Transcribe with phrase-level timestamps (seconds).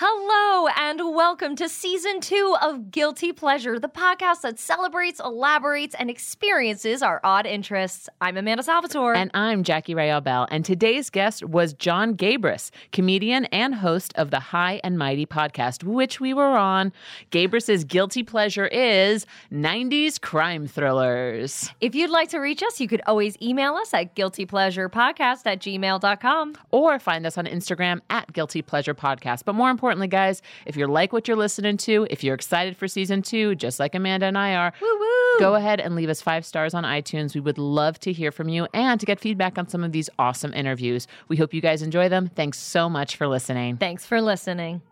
[0.00, 6.10] Hello, and welcome to season two of Guilty Pleasure, the podcast that celebrates, elaborates, and
[6.10, 8.08] experiences our odd interests.
[8.20, 9.14] I'm Amanda Salvatore.
[9.14, 10.46] And I'm Jackie Rayo Bell.
[10.50, 15.84] And today's guest was John Gabrus, comedian and host of the High and Mighty podcast,
[15.84, 16.92] which we were on.
[17.30, 21.70] Gabrus's guilty pleasure is 90s crime thrillers.
[21.80, 26.54] if you'd like to reach us, you could always email us at guiltypleasurepodcast at gmail.com.
[26.70, 29.44] Or find us on Instagram at Guilty Pleasure Podcast.
[29.44, 32.88] But more importantly, guys, if you like what you're listening to, if you're excited for
[32.88, 35.38] season two, just like Amanda and I are, Woo woo!
[35.38, 37.34] go ahead and leave us five stars on iTunes.
[37.34, 40.10] We would love to hear from you and to get feedback on some of these
[40.18, 41.06] awesome interviews.
[41.28, 42.28] We hope you guys enjoy them.
[42.34, 43.76] Thanks so much for listening.
[43.76, 44.82] Thanks for listening.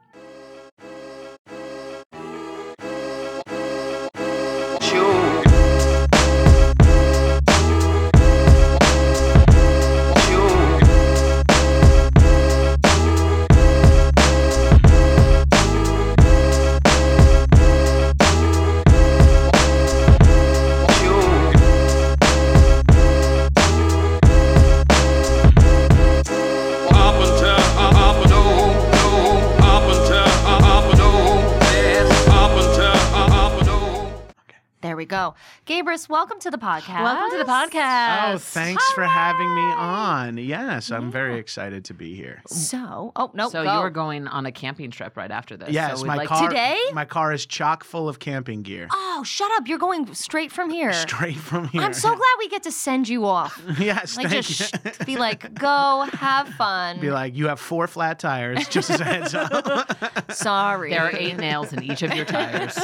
[35.67, 35.75] Go.
[35.77, 37.03] Gabrus, welcome to the podcast.
[37.03, 38.35] Welcome to the podcast.
[38.35, 40.39] Oh, thanks for having me on.
[40.39, 42.43] Yes, I'm very excited to be here.
[42.47, 43.81] So, oh, no, so go.
[43.81, 45.71] you're going on a camping trip right after this.
[45.71, 46.79] Yes, so we'd my like car Today?
[46.93, 48.89] My car is chock full of camping gear.
[48.93, 49.67] Oh, shut up.
[49.67, 50.93] You're going straight from here.
[50.93, 51.83] Straight from here.
[51.83, 53.61] I'm so glad we get to send you off.
[53.79, 54.93] yes, Like, thank just you.
[54.93, 57.01] sh- be like, go have fun.
[57.01, 60.33] Be like, you have four flat tires, just as a heads up.
[60.33, 60.91] Sorry.
[60.91, 62.79] There are eight nails in each of your tires.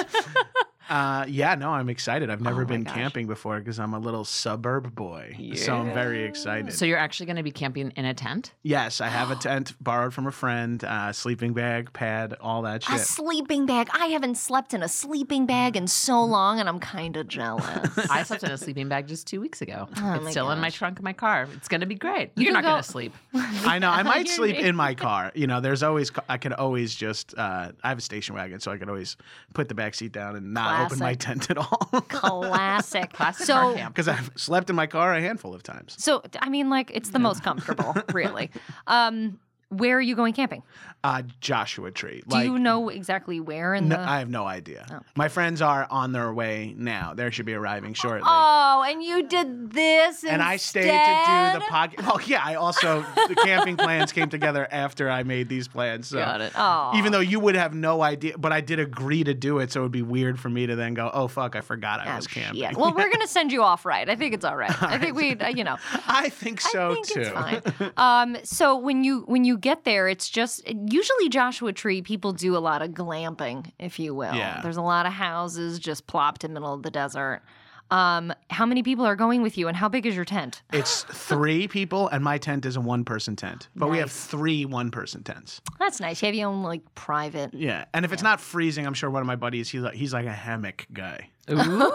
[0.92, 2.28] Uh, yeah, no, I'm excited.
[2.28, 2.94] I've never Oh been gosh.
[2.94, 5.34] camping before because I'm a little suburb boy.
[5.54, 6.74] So I'm very excited.
[6.74, 8.52] So you're actually going to be camping in a tent?
[8.62, 12.82] yes, I have a tent borrowed from a friend, uh, sleeping bag, pad, all that
[12.84, 12.96] shit.
[12.96, 13.88] A sleeping bag.
[13.94, 17.64] I haven't slept in a sleeping bag in so long, and I'm kind of jealous.
[18.10, 19.88] I slept in a sleeping bag just two weeks ago.
[19.96, 21.48] Oh it's my still in my trunk of my car.
[21.54, 22.32] It's going to be great.
[22.36, 23.14] You're not go- going to sleep.
[23.34, 23.88] I know.
[23.90, 25.32] I might sleep in my car.
[25.34, 28.70] You know, there's always I can always just uh, I have a station wagon, so
[28.70, 29.16] I can always
[29.54, 31.66] put the back seat down and not open my tent at all.
[32.08, 33.12] Classic.
[33.12, 33.94] Classic car so, camp.
[33.94, 35.96] Because I've slept in my car a handful of times.
[35.98, 38.50] so I mean, like, it's the most comfortable, really.
[38.86, 39.38] Um,
[39.72, 40.62] where are you going camping?
[41.04, 42.22] Uh, Joshua Tree.
[42.28, 44.02] Do like, you know exactly where in no, the?
[44.02, 44.86] I have no idea.
[44.90, 45.00] Oh.
[45.16, 47.12] My friends are on their way now.
[47.14, 48.22] They should be arriving shortly.
[48.24, 52.06] oh, and you did this, and I stayed to do the podcast.
[52.06, 56.08] Well, yeah, I also the camping plans came together after I made these plans.
[56.08, 56.18] So.
[56.18, 56.52] Got it.
[56.54, 59.72] Oh, Even though you would have no idea, but I did agree to do it,
[59.72, 62.14] so it would be weird for me to then go, "Oh fuck, I forgot I
[62.14, 62.72] was camping." Yeah.
[62.76, 64.08] Well, we're gonna send you off right.
[64.08, 64.82] I think it's all right.
[64.82, 67.20] I think we, uh, you know, I think so I think too.
[67.20, 67.62] it's fine.
[67.96, 72.02] Um, so when you when you get there, it's just usually Joshua Tree.
[72.02, 74.34] People do a lot of glamping, if you will.
[74.34, 74.60] Yeah.
[74.62, 77.42] There's a lot of houses just plopped in the middle of the desert.
[77.90, 80.62] Um, how many people are going with you, and how big is your tent?
[80.72, 83.68] It's three people, and my tent is a one-person tent.
[83.76, 85.60] But we have three one-person tents.
[85.78, 86.22] That's nice.
[86.22, 87.52] You have your own like private.
[87.52, 90.14] Yeah, and if it's not freezing, I'm sure one of my buddies he's like he's
[90.14, 91.28] like a hammock guy.
[91.50, 91.56] Ooh.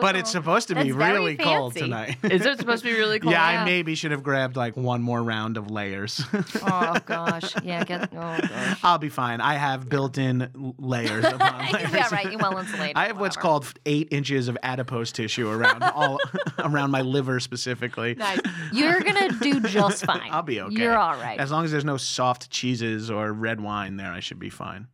[0.00, 1.86] But it's supposed to be That's very really cold fancy.
[1.86, 2.16] tonight.
[2.24, 3.32] Is it supposed to be really cold?
[3.32, 3.62] yeah, Yeah.
[3.62, 6.22] I maybe should have grabbed like one more round of layers.
[6.62, 7.84] oh gosh, yeah.
[7.84, 8.78] Get oh gosh.
[8.82, 9.40] I'll be fine.
[9.40, 11.74] I have built-in layers upon layers.
[11.92, 12.30] yeah, right.
[12.30, 12.96] You're well insulated.
[12.96, 13.60] I have what's whatever.
[13.60, 16.18] called eight inches of adipose tissue around all
[16.58, 18.14] around my liver specifically.
[18.14, 18.40] Nice.
[18.72, 20.28] You're gonna do just fine.
[20.30, 20.74] I'll be okay.
[20.74, 21.38] You're all right.
[21.38, 24.86] As long as there's no soft cheeses or red wine there, I should be fine.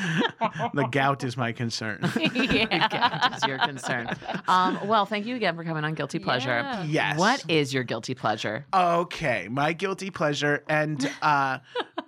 [0.74, 2.00] the gout is my concern.
[2.50, 4.08] Yeah, is your concern.
[4.48, 6.48] Um, well, thank you again for coming on Guilty Pleasure.
[6.48, 6.84] Yeah.
[6.84, 7.18] Yes.
[7.18, 8.66] What is your guilty pleasure?
[8.72, 10.64] Okay, my guilty pleasure.
[10.68, 11.58] And uh,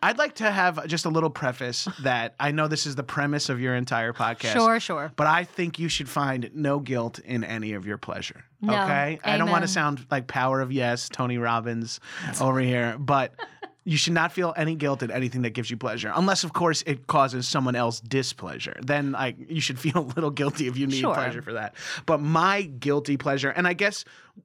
[0.02, 3.48] I'd like to have just a little preface that I know this is the premise
[3.48, 4.52] of your entire podcast.
[4.52, 5.12] Sure, sure.
[5.16, 8.44] But I think you should find no guilt in any of your pleasure.
[8.60, 9.18] No, okay?
[9.24, 12.00] I don't want to sound like Power of Yes, Tony Robbins
[12.40, 13.34] over here, but
[13.84, 16.12] you should not feel any guilt at anything that gives you pleasure.
[16.14, 18.76] Unless, of course, it causes someone else displeasure.
[18.80, 21.14] Then like you should feel a little guilty if you need Sure.
[21.14, 21.74] pleasure for that.
[22.06, 24.04] But my guilty pleasure, and I guess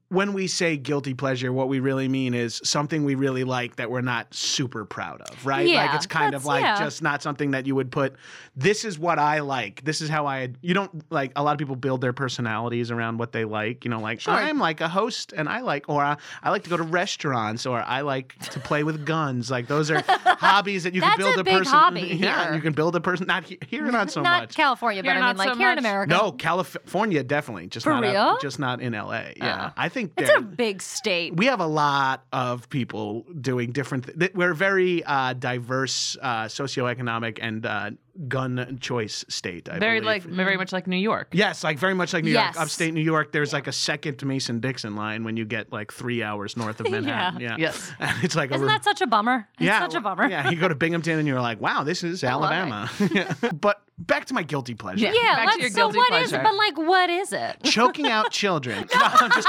[0.09, 3.91] when we say guilty pleasure, what we really mean is something we really like that
[3.91, 5.67] we're not super proud of, right?
[5.67, 6.79] like it's kind of like yeah.
[6.79, 8.15] just not something that you would put.
[8.55, 9.83] This is what I like.
[9.83, 10.49] This is how I.
[10.61, 11.33] You don't like.
[11.35, 13.83] A lot of people build their personalities around what they like.
[13.83, 14.33] You know, like Sure.
[14.33, 17.65] I'm like a host, and I like, or I, I like to go to restaurants,
[17.65, 19.51] or I like to play with guns.
[19.51, 21.73] Like those are hobbies that you can build a a, big person.
[21.73, 22.55] hobby yeah, here.
[22.55, 23.27] you can build a person.
[23.27, 24.55] Not he- here, not so not much.
[24.55, 25.77] California, but Here, I mean not like so here in.
[25.79, 26.13] America.
[26.13, 27.67] no, California definitely.
[27.67, 28.15] Just For not real?
[28.15, 29.33] Out, just not in L.A.
[29.35, 29.55] Yeah.
[29.55, 29.71] Uh-huh.
[29.77, 31.35] I think It's a big state.
[31.35, 34.19] we have a lot of people doing different.
[34.19, 37.91] Th- we're very uh, diverse uh, socioeconomic and uh,
[38.27, 39.69] gun choice state.
[39.69, 40.25] I Very believe.
[40.25, 41.29] like very much like New York.
[41.33, 42.55] Yes, like very much like New Yes.
[42.55, 43.31] York, upstate New York.
[43.31, 46.89] There's like a second Mason Dixon line when you get like three hours north of
[46.91, 47.39] Manhattan.
[47.41, 47.55] yeah.
[47.57, 47.91] Yes.
[47.99, 49.47] And it's like Isn't a, that such a bummer?
[49.55, 50.27] It's yeah, such a bummer.
[50.29, 52.23] Yeah, you go to Binghamton and you're like, wow, this is.
[52.23, 52.89] Alabama.
[53.11, 53.33] Yeah.
[53.59, 55.05] But back to my guilty pleasure.
[55.05, 55.13] Yeah.
[55.13, 56.41] Yeah, Back to your let's, so guilty what is pleasure.
[56.41, 56.43] it?
[56.43, 57.63] But like, what is it?
[57.63, 58.87] Choking out children.
[58.93, 59.47] No, I'm just.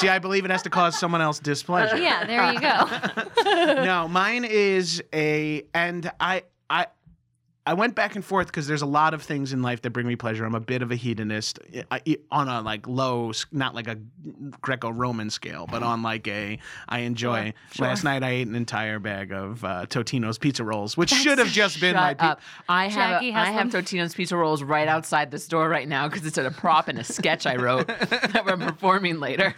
[0.00, 1.96] See, I believe it has to cause someone else displeasure.
[1.98, 3.84] Yeah, there you go.
[3.84, 6.86] no, mine is a, and I, I,
[7.66, 10.06] I went back and forth because there's a lot of things in life that bring
[10.06, 10.44] me pleasure.
[10.44, 11.58] I'm a bit of a hedonist
[11.90, 13.96] I, I- on a like low, not like a
[14.60, 16.58] Greco-Roman scale, but on like a
[16.88, 17.52] I enjoy.
[17.78, 21.48] Last night I ate an entire bag of uh, Totino's pizza rolls, which should have
[21.48, 22.10] just been my.
[22.10, 22.40] Shut up.
[22.68, 23.66] I have Jackie has I have.
[23.68, 26.98] Totino's pizza rolls right outside this door right now because it's at a prop in
[26.98, 29.54] a sketch I wrote that we're performing later.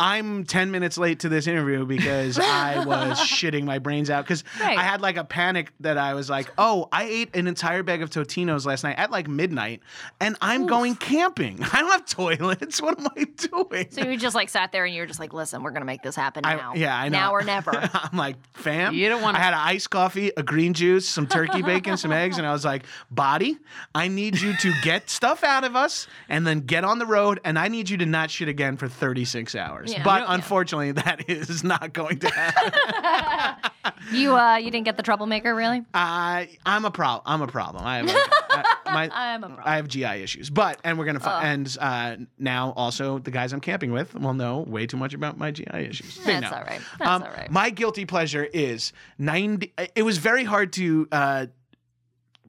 [0.00, 4.44] I'm 10 minutes late to this interview because I was shitting my brains out because
[4.60, 4.76] Right.
[4.78, 8.02] I had like a panic that I was like, oh, I ate an entire bag
[8.02, 9.80] of Totino's last night at like midnight
[10.20, 11.58] and I'm going camping.
[11.72, 12.80] I don't have toilets.
[12.84, 13.86] What am I doing?
[13.90, 16.14] So you just like sat there and you're just like, listen, we're gonna make this
[16.16, 16.74] happen I- now.
[16.74, 17.18] yeah, I know.
[17.18, 17.72] Now or never.
[17.94, 18.94] I'm like, fam.
[18.94, 22.12] You don't wanna- I had an iced coffee, a green juice, some turkey bacon, some
[22.12, 23.58] eggs, and I was like, body,
[23.94, 27.40] I need you to get stuff out of us and then get on the road,
[27.44, 29.92] and I need you to not shit again for 36 hours.
[29.92, 30.02] Yeah.
[30.02, 30.34] but Yeah.
[30.34, 33.70] unfortunately, that is not going to happen.
[34.12, 35.82] you uh, you didn't get the troublemaker, really?
[35.94, 37.22] I I'm a problem.
[37.34, 37.84] I'm a problem.
[37.84, 38.16] I have like,
[38.50, 39.64] I, my, I'm a problem.
[39.66, 43.52] I have GI issues, but and we're gonna fi- and uh, now also the guys
[43.52, 46.16] I'm camping with will know way too much about my GI issues.
[46.24, 46.56] They That's know.
[46.58, 46.80] all right.
[46.98, 47.50] That's Um, all right.
[47.50, 49.72] My guilty pleasure is ninety.
[49.94, 51.08] It was very hard to.
[51.12, 51.46] Uh,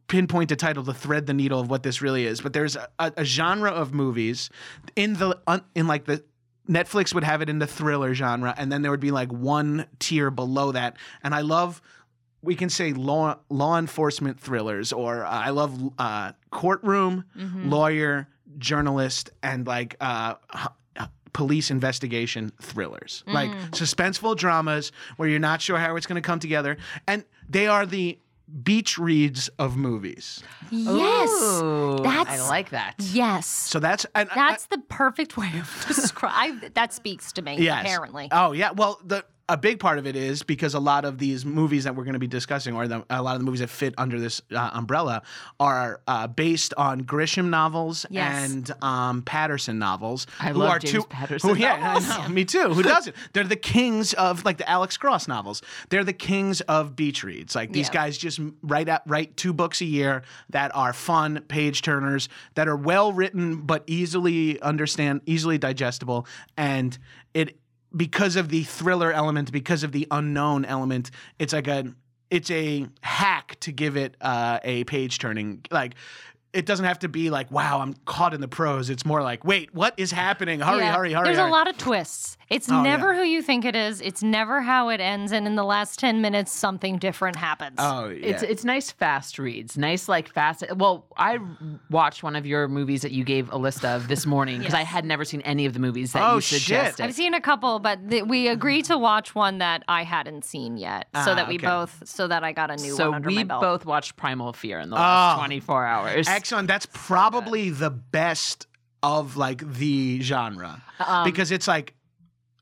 [0.08, 2.88] pinpoint a title to thread the needle of what this really is but there's a,
[3.00, 4.52] a genre of movies
[4.96, 5.36] in the
[5.74, 6.24] in like the
[6.70, 9.88] Netflix would have it in the thriller genre and then there would be like one
[9.98, 11.82] tier below that and I love
[12.46, 17.70] we can say law law enforcement thrillers or uh, I love uh, courtroom Mm-hmm.
[17.70, 18.28] lawyer
[18.58, 23.70] journalist and like uh, h- police investigation thrillers like Mm.
[23.72, 26.78] suspenseful dramas where you're not sure how it's going to come together
[27.08, 28.18] and they are the
[28.64, 30.42] beach reads of movies
[30.72, 31.30] yes.
[31.62, 32.94] Ooh, That's- I like that.
[33.00, 33.48] Yes.
[33.48, 36.74] so that's and I- That's the perfect way of describe.
[36.76, 37.58] That speaks to me.
[37.60, 37.82] Yes.
[37.82, 38.30] Apparently.
[38.32, 38.72] Oh yeah.
[38.72, 41.96] Well, the a big part of it is because a lot of these movies that
[41.96, 44.20] we're going to be discussing, or the, a lot of the movies that fit under
[44.20, 45.22] this uh, umbrella,
[45.60, 48.52] are uh, based on Grisham novels Yes.
[48.52, 50.26] and um, Patterson novels.
[50.40, 52.10] I who love are James two, Patterson Who, yeah, novels.
[52.10, 52.34] I know.
[52.34, 52.74] Me too.
[52.74, 53.16] Who doesn't?
[53.34, 55.62] They're the kings of like the Alex Cross novels.
[55.90, 57.54] They're the kings of beach reads.
[57.56, 57.94] Like these Yeah.
[57.94, 62.68] guys just write out write two books a year that are fun page turners that
[62.68, 66.26] are well written but easily understand easily digestible
[66.58, 66.98] and
[67.34, 67.60] it
[67.96, 71.86] because of the thriller element because of the unknown element it's like a
[72.30, 75.96] it's a hack to give it uh, a page turning like
[76.54, 79.44] it doesn't have to be like wow i'm caught in the prose it's more like
[79.44, 80.94] wait what is happening hurry Yeah.
[80.96, 81.50] hurry hurry There's hurry.
[81.50, 82.38] a lot of twists.
[82.50, 83.20] It's Oh, never yeah.
[83.20, 84.02] who you think it is.
[84.02, 85.32] It's never how it ends.
[85.32, 87.76] And in the last 10 minutes, something different happens.
[87.80, 90.64] oh yeah It's it's nice fast reads, nice like fast.
[90.76, 91.40] Well, I
[91.90, 94.84] watched one of your movies that you gave a list of this morning because I
[94.84, 97.00] had never seen any of the movies that Oh, you shit.
[97.02, 100.78] I've seen a couple, but th- we agreed to watch one that I hadn't seen
[100.78, 101.66] yet, so Ah, that we okay.
[101.66, 103.62] both, so that I got a new so one under we my belt.
[103.62, 105.40] both watched Primal Fear in the last Oh.
[105.40, 106.28] 24 hours.
[106.28, 108.68] excellent that's probably the best
[109.02, 110.82] of like the genre
[111.24, 111.94] because it's like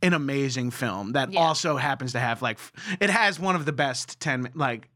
[0.03, 1.39] an amazing film that Yeah.
[1.39, 2.60] also happens to have like
[3.00, 4.89] it has one of the best 10 like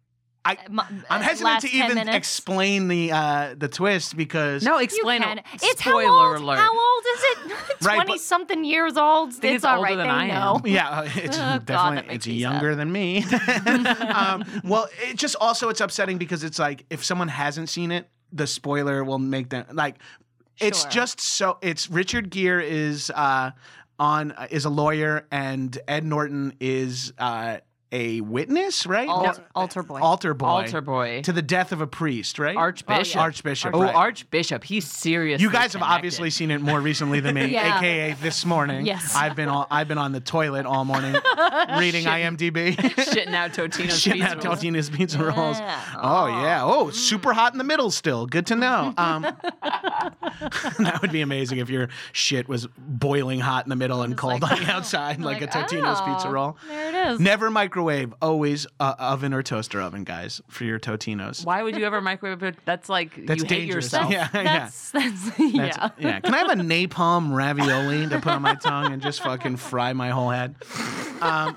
[0.46, 2.16] I, My- I'm uh, hesitant last to even minutes.
[2.16, 5.40] explain the uh, the twist because no, explain can.
[5.40, 5.46] it.
[5.56, 6.42] It's Spoiler how old?
[6.42, 6.56] alert.
[6.60, 7.38] How old is it?
[7.86, 9.30] Right, Twenty something years old.
[9.30, 9.96] it's it's all older right.
[9.98, 10.62] than they I am.
[10.66, 13.24] Yeah, uh, it's Oh, definitely that makes it's me younger than me.
[13.66, 18.10] um, well, it just also it's upsetting because it's like if someone hasn't seen it,
[18.32, 19.96] the spoiler will make them like.
[20.60, 20.92] It's Sure.
[20.92, 21.58] just so.
[21.62, 23.52] It's Richard Gere is uh,
[24.00, 27.58] on uh, is a lawyer and Ed Norton is uh,
[27.92, 29.08] a witness, right?
[29.08, 30.00] Alt- No, altar boy.
[30.02, 31.22] altar boy, Altar boy.
[31.24, 32.56] to the death of a priest, right?
[32.58, 33.22] Archbishop.
[33.22, 33.72] Archbishop.
[33.74, 33.96] Oh, right.
[33.96, 34.64] Archbishop.
[34.66, 35.42] He's serious.
[35.42, 37.78] You guys have obviously seen it more recently than me, Yeah.
[37.78, 38.86] aka this morning.
[38.86, 39.16] Yes.
[39.16, 41.14] I've been all, I've been on the toilet all morning
[41.78, 42.76] reading IMDb.
[42.76, 44.60] shitting out Totino's Shitting pizza out rolls.
[44.60, 45.60] Totino's pizza rolls.
[45.60, 45.82] Yeah.
[46.02, 46.62] Oh yeah.
[46.66, 48.26] Oh, super hot in the middle still.
[48.26, 48.94] Good to know.
[48.98, 54.18] Um, that would be amazing if your shit was boiling hot in the middle and
[54.18, 56.58] cold like- on the outside like, a Totino's oh, pizza roll.
[56.68, 57.20] There it is.
[57.20, 61.46] Never microwave always uh, oven or toaster oven, guys, for your Totinos.
[61.46, 62.56] Why would you ever microwave it?
[62.66, 63.86] That's like That's you hate dangerous.
[63.86, 64.12] yourself.
[64.12, 64.44] Yeah, yeah.
[64.44, 65.90] That's that's, That's- yeah.
[66.00, 66.20] yeah.
[66.22, 69.94] Can I have a napalm ravioli to put on my tongue and just fucking fry
[69.94, 70.56] my whole head?
[71.22, 71.56] Um,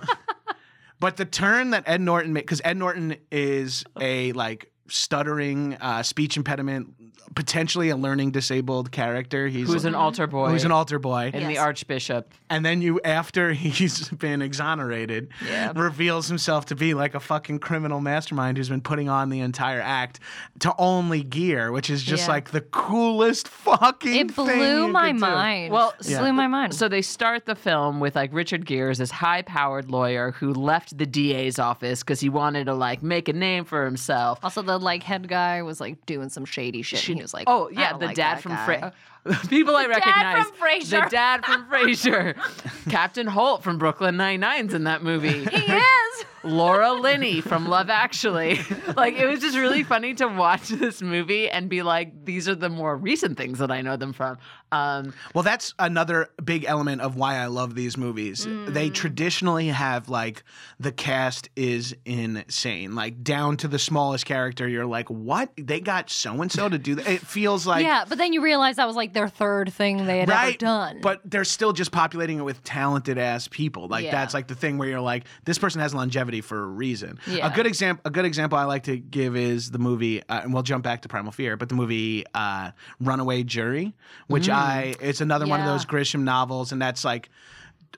[0.99, 6.03] but the turn that Ed Norton made, because Ed Norton is a like stuttering, uh,
[6.03, 6.95] speech impediment,
[7.35, 9.47] potentially a learning disabled character.
[9.49, 10.49] He's Who's an altar boy?
[10.51, 12.33] who's an altar boy, and the archbishop.
[12.51, 15.73] and then you, after he's been exonerated, Yeah.
[15.77, 19.81] reveals himself to be like a fucking criminal mastermind who's been putting on the entire
[19.81, 20.19] act
[20.61, 22.33] to only gear, which is just Yeah.
[22.35, 24.15] like the coolest fucking.
[24.17, 25.21] It blew you my could do.
[25.21, 25.73] mind.
[25.73, 26.75] Well, it blew my mind.
[26.75, 31.07] So they start the film with like Richard Gere, this high-powered lawyer who left the
[31.07, 34.41] DA's office because he wanted to like make a name for himself.
[34.43, 37.09] also, the like head guy was like doing some shady shit.
[37.09, 38.93] and he was like, Oh yeah, the like dad that from guy.
[39.25, 40.47] Fra- people I dad recognize.
[40.47, 42.91] from The dad from Frasier.
[42.91, 45.45] Captain Holt from Brooklyn Nine Nine's in that movie.
[45.45, 46.25] He is.
[46.43, 48.59] Laura Linney from Love Actually.
[48.97, 52.55] like it was just really funny to watch this movie and be like, these are
[52.55, 54.39] the more recent things that I know them from.
[54.73, 58.47] Um, Well, that's another big element of why I love these movies.
[58.47, 58.95] They Mm.
[58.95, 60.43] traditionally have like
[60.79, 64.67] the cast is insane, like down to the smallest character.
[64.67, 65.51] You're like, what?
[65.59, 67.07] They got so and so to do that.
[67.07, 70.21] It feels like yeah, but then you realize that was like their third thing they
[70.21, 71.01] had ever right done.
[71.03, 74.11] but they're still just populating it with talented ass people like Yeah.
[74.13, 77.51] that's like the thing where you're like this person has longevity for a reason Yeah.
[77.51, 80.53] a good example a good example i like to give is the movie uh, and
[80.55, 83.95] we'll jump back to primal fear but the movie uh, runaway jury
[84.29, 87.29] which i it's another one of those grisham novels and that's like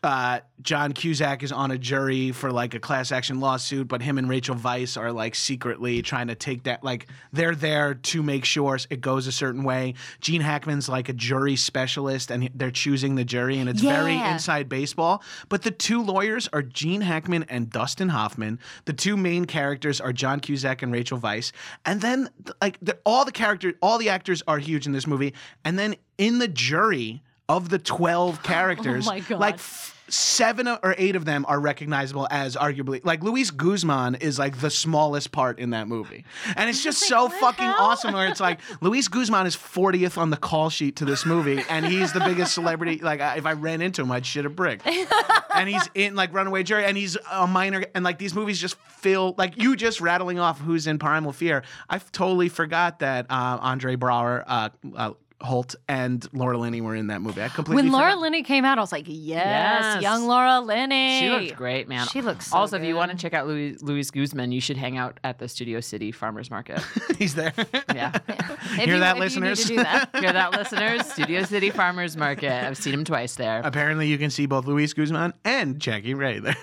[0.02, 4.18] uh, John Cusack is on a jury for like a class action lawsuit, but him
[4.18, 6.82] and Rachel Weisz are like secretly trying to take that.
[6.82, 9.94] Like they're there to make sure it goes a certain way.
[10.20, 14.68] Gene Hackman's like a jury specialist, and they're choosing the jury, and it's very inside
[14.68, 15.22] baseball.
[15.49, 18.58] But the two lawyers are Gene Hackman and Dustin Hoffman.
[18.87, 21.52] The two main characters are John Cusack and Rachel Weisz,
[21.84, 22.28] and then
[22.61, 25.34] like the, all the characters, all the actors are huge in this movie,
[25.64, 27.22] and then in the jury.
[27.52, 29.30] Of the 12 characters, God.
[29.38, 34.38] like f- seven or eight of them are recognizable as arguably like Luis Guzman is
[34.38, 36.25] like the smallest part in that movie,
[36.56, 38.12] and it's just so fucking awesome.
[38.12, 41.87] Where it's like Luis Guzman is 40th on the call sheet to this movie, and
[41.87, 42.99] he's the biggest celebrity.
[42.99, 44.80] Like if I ran into him, I'd shit a brick.
[45.54, 47.85] and he's in like Runaway Jury, and he's a minor.
[47.94, 51.62] And like these movies just feel like you just rattling off who's in Primal Fear.
[51.88, 54.44] I totally forgot that uh, Andre Braugher.
[54.47, 57.42] Uh, uh, Holt and Laura Linney were in that movie.
[57.42, 58.22] I completely when Laura forgot.
[58.22, 60.02] Linney came out, I was like, yes, Yes.
[60.02, 61.20] young Laura Linney.
[61.20, 62.06] She looked great, man.
[62.06, 64.76] She looks so also, if you want to check out Luis, Luis Guzman, you should
[64.76, 66.80] hang out at the Studio City Farmers Market.
[67.18, 67.52] He's there.
[67.94, 68.12] Yeah.
[68.75, 69.62] If Hear you- that, if you need listeners?
[69.62, 70.08] to do that.
[70.20, 71.06] Hear that, listeners?
[71.12, 72.52] Studio City Farmers Market.
[72.64, 73.61] I've seen him twice there.
[73.64, 76.56] Apparently, you can see both Luis Guzman and Jackie Ray there.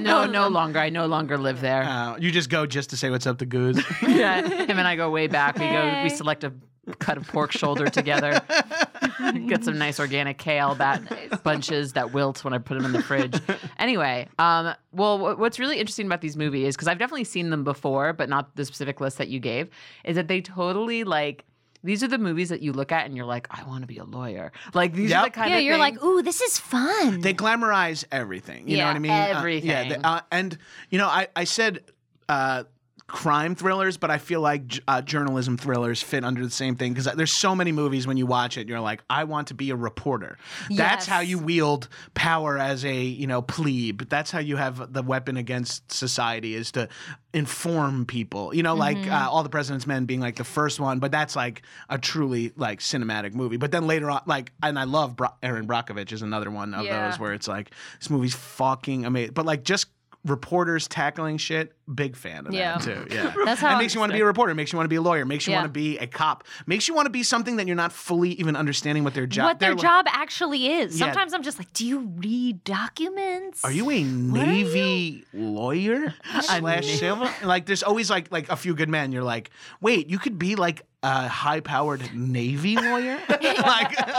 [0.00, 0.78] No, no longer.
[0.78, 1.82] I no longer live there.
[1.82, 3.82] Uh, you just go just to say what's up to Goose.
[4.02, 5.58] yeah, him and I go way back.
[5.58, 6.00] We go.
[6.04, 6.52] We select a
[6.98, 8.40] cut of pork shoulder together.
[9.46, 13.02] Get some nice organic kale bat bunches that wilt when I put them in the
[13.02, 13.34] fridge.
[13.78, 17.64] Anyway, um, well, wh- what's really interesting about these movies because I've definitely seen them
[17.64, 19.70] before, but not the specific list that you gave,
[20.04, 21.44] is that they totally like.
[21.82, 23.96] These are the movies that you look at and you're like, I want to be
[23.96, 24.52] a lawyer.
[24.74, 27.22] Like these are the kind Yeah, of you're things- like, ooh, this is fun.
[27.22, 28.68] they glamorize everything.
[28.68, 29.10] You know what I mean?
[29.10, 29.38] Uh, yeah.
[29.38, 29.88] everything.
[29.88, 30.58] the- uh, and
[30.90, 31.84] you know, I I said.
[32.28, 32.64] Uh,
[33.10, 37.12] crime thrillers but i feel like uh, journalism thrillers fit under the same thing because
[37.16, 39.76] there's so many movies when you watch it you're like i want to be a
[39.76, 40.38] reporter.
[40.70, 44.02] That's how you wield power as a you know plebe.
[44.08, 46.88] That's how you have the weapon against society is to
[47.32, 48.54] inform people.
[48.54, 49.12] You know like Mm-hmm.
[49.12, 52.52] uh, all the president's men being like the first one but that's like a truly
[52.56, 53.56] like cinematic movie.
[53.56, 56.84] But then later on like and i love Bro- Erin Brockovich is another one of
[56.84, 57.08] Yeah.
[57.10, 59.86] those where it's like this movie's fucking amazing but like just
[60.24, 62.76] reporters tackling shit big fan of Yeah.
[62.78, 64.76] that too yeah That's how it makes you want to be a reporter makes you
[64.76, 65.60] want to be a lawyer makes you Yeah.
[65.60, 68.30] want to be a cop makes you want to be something that you're not fully
[68.32, 71.00] even understanding what their job what their like- job actually is.
[71.00, 71.06] Yeah.
[71.06, 73.64] Sometimes I'm just like, do you read documents?
[73.64, 77.28] Are you a Navy lawyer slash civil?
[77.42, 79.12] Like, there's always like like a few good men.
[79.12, 79.50] You're like,
[79.80, 83.18] wait, you could be like a high powered Navy lawyer.
[83.28, 83.40] like,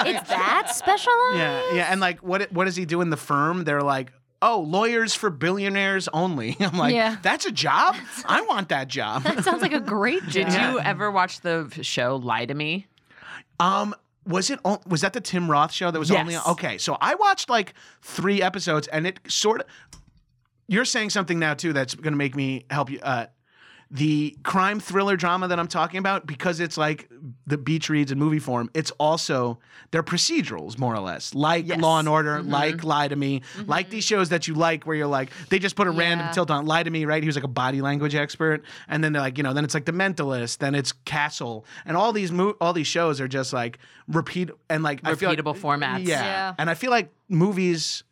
[0.08, 1.38] It's that specialized?
[1.38, 1.88] yeah, yeah.
[1.91, 3.63] And like, what what does he do in the firm?
[3.63, 4.12] They're like.
[4.43, 6.57] Oh, lawyers for billionaires only.
[6.60, 7.17] I'm like, Yeah.
[7.21, 7.95] that's a job.
[8.25, 9.24] I want that job.
[9.24, 10.33] That sounds like a great job.
[10.50, 12.88] Did you ever watch the show Lie to Me?
[13.60, 13.93] Um,
[14.25, 16.45] was it on- was that the Tim Roth show that was only Yes.
[16.45, 16.51] on?
[16.53, 19.67] Okay, so I watched like three episodes, and it sort of.
[20.67, 23.00] You're saying something now too that's going to make me help you.
[23.01, 23.25] Uh,
[23.93, 27.10] the crime thriller drama that I'm talking about, because it's like
[27.45, 29.60] the beach reads in movie form, it's also
[29.91, 31.81] they're procedurals more or less, like Yes.
[31.81, 35.07] Law and Order, like Lie to Me, like these shows that you like where you're
[35.07, 37.21] like they just put a random tilt on Lie to Me, right?
[37.21, 39.74] He was like a body language expert, and then they're like, you know, then it's
[39.74, 43.51] like The Mentalist, then it's Castle, and all these mo- all these shows are just
[43.51, 46.07] like repeat and like feel like- Repeatable formats.
[46.07, 46.24] Yeah.
[46.24, 46.53] Yeah.
[46.57, 48.03] and I feel like movies,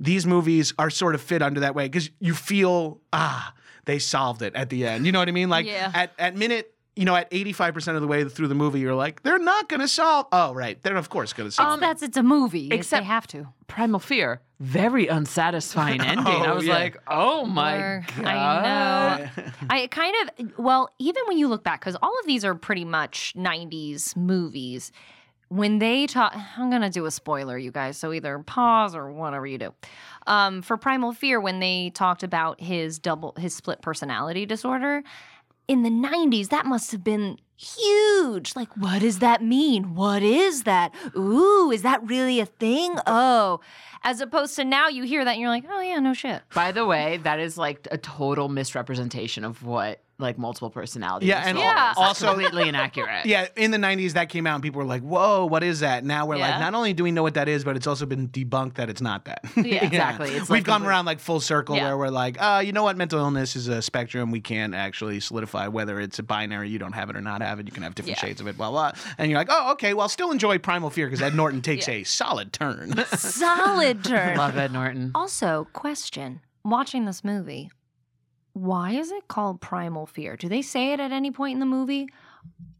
[0.00, 3.52] these movies are sort of fit under that way because you feel ah
[3.88, 5.04] they solved it at the end.
[5.06, 5.48] You know what I mean?
[5.48, 5.90] Like Yeah.
[5.92, 6.72] at at minute.
[6.96, 9.78] You know, at 85% of the way through the movie, you're like, they're not going
[9.78, 10.26] to solve.
[10.32, 10.82] Oh, right.
[10.82, 12.70] They're, of course, going to solve It's, that's it's a movie.
[12.72, 13.46] except- they have to.
[13.68, 16.26] Primal Fear, very unsatisfying ending.
[16.26, 16.74] I Oh, was yeah.
[16.74, 18.26] like, oh my Or- god.
[18.26, 19.42] I know.
[19.70, 22.84] I kind of well, even when you look back, because all of these are pretty
[22.84, 24.90] much '90s movies.
[25.48, 27.96] When they talk, I'm gonna do a spoiler, you guys.
[27.96, 29.74] So either pause or whatever you do.
[30.26, 35.02] Um, for Primal Fear, when they talked about his double, his split personality disorder
[35.66, 38.54] in the '90s, that must have been huge.
[38.54, 39.94] Like, what does that mean?
[39.94, 40.94] What is that?
[41.16, 42.96] Ooh, is that really a thing?
[43.06, 43.60] Oh,
[44.02, 46.42] as opposed to now, you hear that and you're like, oh yeah, no shit.
[46.54, 51.28] By the way, that is like a total misrepresentation of what like multiple personalities.
[51.28, 51.94] Yeah, and Yeah.
[51.96, 53.08] also- completely inaccurate.
[53.24, 56.04] Yeah, in the 90s, that came out, and people were like, whoa, what is that?
[56.04, 56.50] Now we're Yeah.
[56.50, 58.90] like, not only do we know what that is, but it's also been debunked that
[58.90, 59.40] it's not that.
[59.56, 59.84] Yeah.
[59.88, 60.30] Exactly.
[60.30, 61.84] It's We've like gone complete- around like full circle Yeah.
[61.88, 62.96] where we're like, uh, you know what?
[62.96, 64.30] Mental illness is a spectrum.
[64.32, 67.60] We can't actually solidify whether it's a binary, you don't have it or not have
[67.60, 67.66] it.
[67.66, 68.26] You can have different Yeah.
[68.28, 68.92] shades of it, blah, blah.
[69.18, 72.02] And you're like, oh, okay, well, still enjoy Primal Fear because Ed Norton takes a
[72.02, 72.92] solid turn.
[73.06, 74.36] Solid turn.
[74.36, 75.12] Love Ed Norton.
[75.14, 77.70] Also, question: Watching this movie,
[78.58, 80.36] why is it called Primal Fear?
[80.36, 82.08] Do they say it at any point in the movie?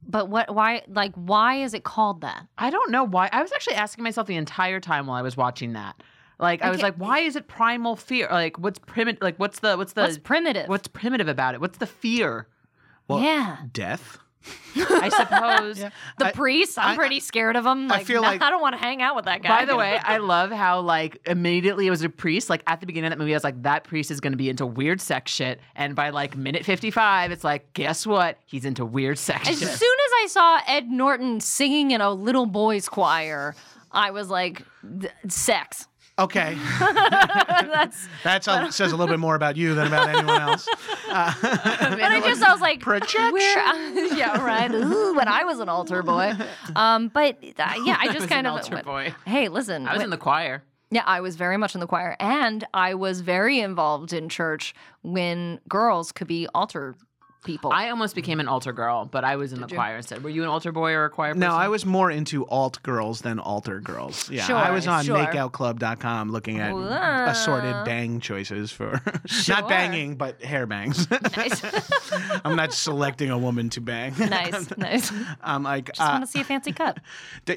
[0.07, 0.55] But what?
[0.55, 0.83] Why?
[0.89, 2.47] Like, why is it called that?
[2.57, 3.29] I don't know why.
[3.33, 6.03] I was actually asking myself the entire time while I was watching that.
[6.41, 8.29] Like I was like, why is it primal fear?
[8.31, 9.21] Like what's primitive?
[9.21, 10.69] Like what's the what's the What's primitive?
[10.69, 11.61] what's primitive about it?
[11.61, 12.47] What's the fear?
[13.09, 14.19] Well, yeah, Death?
[14.77, 15.79] I suppose.
[16.19, 16.79] the I- priest.
[16.79, 17.91] I'm I- pretty scared of him.
[17.91, 19.61] I feel nah, like- I don't want to hang out with that guy.
[19.61, 22.49] By the way, I love how like immediately it was a priest.
[22.49, 24.37] Like at the beginning of that movie, I was like, that priest is going to
[24.37, 25.61] be into weird sex shit.
[25.75, 28.39] And by like minute fifty-five, it's like, guess what?
[28.47, 29.69] He's into weird sex as shit.
[29.69, 33.55] soon as I saw Ed Norton singing in a little boys' choir,
[33.91, 34.63] I was like,
[35.29, 35.87] sex.
[36.19, 36.57] Okay.
[36.81, 38.09] That's.
[38.25, 40.69] That says a little bit more about you than about anyone else.
[41.09, 43.33] But I just, I was like, Projection.
[43.33, 44.71] Where, yeah, right.
[44.73, 46.35] Ooh, when I was an altar boy.
[46.77, 49.15] Um, but uh, yeah, I just was kind an of altar went, boy.
[49.25, 49.87] Hey, listen.
[49.87, 50.63] I was when- in the choir.
[50.91, 54.75] yeah, I was very much in the choir, and I was very involved in church
[55.03, 56.95] when girls could be altar
[57.49, 57.73] people.
[57.73, 60.23] I almost became an altar girl, but I was in the choir instead.
[60.23, 61.41] Were you an altar boy or a choir person?
[61.41, 64.31] No, I was more into alt girls than alter girls.
[64.31, 65.17] Yeah, Sure, I was on sure.
[65.17, 67.27] makeoutclub.com looking at Wow.
[67.29, 69.57] assorted bang choices for Sure.
[69.57, 71.11] not banging, but hair bangs.
[71.37, 71.63] nice,
[72.45, 74.15] I'm not selecting a woman to bang.
[74.19, 75.13] nice, nice.
[75.43, 76.99] I'm like, Just uh, want to see a fancy cut.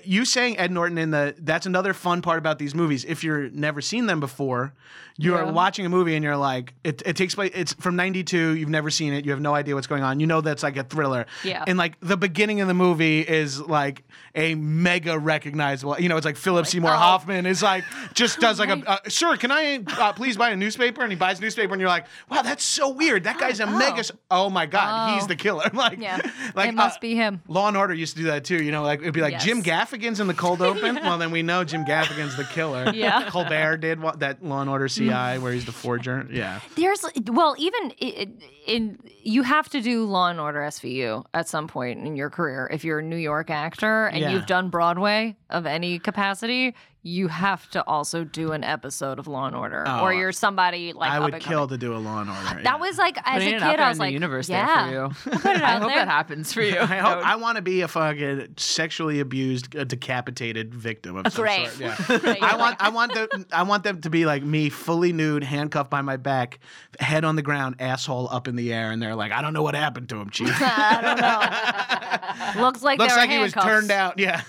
[0.06, 3.04] you saying Ed Norton in the that's another fun part about these movies.
[3.06, 4.74] If you're never seen them before,
[5.18, 5.52] you're Yeah.
[5.52, 7.52] watching a movie and you're like, it, it takes place.
[7.54, 8.56] It's from '92.
[8.56, 9.26] You've never seen it.
[9.26, 10.20] You have no idea what's going on.
[10.20, 11.26] You know that's like a thriller.
[11.44, 11.64] Yeah.
[11.66, 14.04] And like the beginning of the movie is like
[14.36, 16.00] a mega recognizable.
[16.00, 16.98] You know, it's like Philip Seymour oh.
[16.98, 20.56] Hoffman is like just does like a uh, sir, can I uh, please buy a
[20.56, 21.02] newspaper?
[21.02, 23.24] And he buys a newspaper, and you're like, wow, that's so weird.
[23.24, 23.78] That guy's a Oh.
[23.78, 24.04] mega.
[24.30, 25.28] Oh my god, he's Oh.
[25.28, 25.70] the killer.
[25.74, 26.20] like, Yeah,
[26.56, 27.42] like it must uh, be him.
[27.48, 28.62] Law and Order used to do that too.
[28.64, 29.46] You know, like it'd be like Yes.
[29.46, 30.96] Jim Gaffigan's in the cold open.
[30.96, 32.92] well, then we know Jim Gaffigan's the killer.
[33.02, 33.30] Yeah.
[33.30, 36.28] Colbert did that Law and Order CI where he's the forger.
[36.30, 36.60] Yeah.
[36.76, 38.28] There's well, even i- i-
[38.68, 42.70] in you have to do Law and Order SVU at some point in your career.
[42.72, 44.32] If you're a New York actor and Yeah.
[44.32, 49.48] you've done Broadway of any capacity, you have to also do an episode of Law
[49.48, 52.30] and Order, Oh, or you're somebody like I would kill to do a Law and
[52.30, 52.42] Order.
[52.58, 52.62] yeah.
[52.62, 54.14] That was like as Putting a it out kid, there I was in the like,
[54.14, 55.16] universe yeah, there for you.
[55.32, 55.96] We'll put it I hope there.
[55.96, 56.78] that happens for you.
[56.80, 61.44] I hope I want to be a fucking sexually abused, uh, decapitated victim of some
[61.44, 61.70] Great.
[61.70, 61.80] sort.
[61.80, 62.20] Yeah.
[62.20, 62.44] Great.
[62.44, 65.90] I want, I want them, I want them to be like me, fully nude, handcuffed
[65.90, 66.60] by my back,
[67.00, 69.64] head on the ground, asshole up in the air, and they're like, "I don't know
[69.64, 72.62] what happened to him, chief." I don't know.
[72.62, 74.20] Looks like Looks they were like he was turned out.
[74.20, 74.42] Yeah,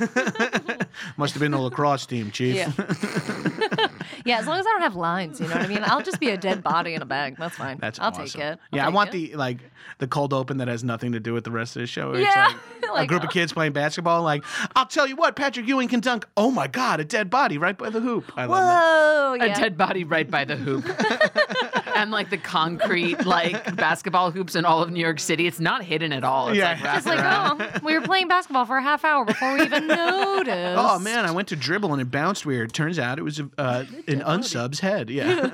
[1.17, 2.42] must have been the lacrosse team, chief.
[2.47, 2.73] Yeah.
[4.25, 5.81] yeah, as long as I don't have lines, you know what I mean.
[5.83, 7.37] I'll just be a dead body in a bag.
[7.39, 7.79] That's fine.
[7.81, 8.27] That's I'll awesome.
[8.27, 8.59] take it.
[8.73, 9.13] I'll yeah, I want it.
[9.13, 9.59] the like
[9.99, 12.13] the cold open that has nothing to do with the rest of the show.
[12.13, 12.55] It's Yeah,
[12.93, 14.23] like, a group of uh, kids playing basketball.
[14.23, 14.45] Like,
[14.77, 16.27] I'll tell you what, Patrick Ewing can dunk.
[16.37, 18.33] Oh my God, a dead body right by the hoop.
[18.37, 18.83] I love that.
[18.83, 19.37] Whoa!
[19.41, 20.85] a dead body right by the hoop.
[22.03, 25.47] And like the concrete like basketball hoops in all of New York City.
[25.47, 26.49] It's not hidden at all.
[26.49, 26.73] It's Yeah.
[26.73, 29.63] like wrapped It's like, oh, we were playing basketball for a half hour before we
[29.63, 30.79] even noticed.
[30.79, 32.73] Oh man, I went to dribble and it bounced weird.
[32.73, 35.11] Turns out it was a, uh, an unsub's head.
[35.11, 35.51] Yeah.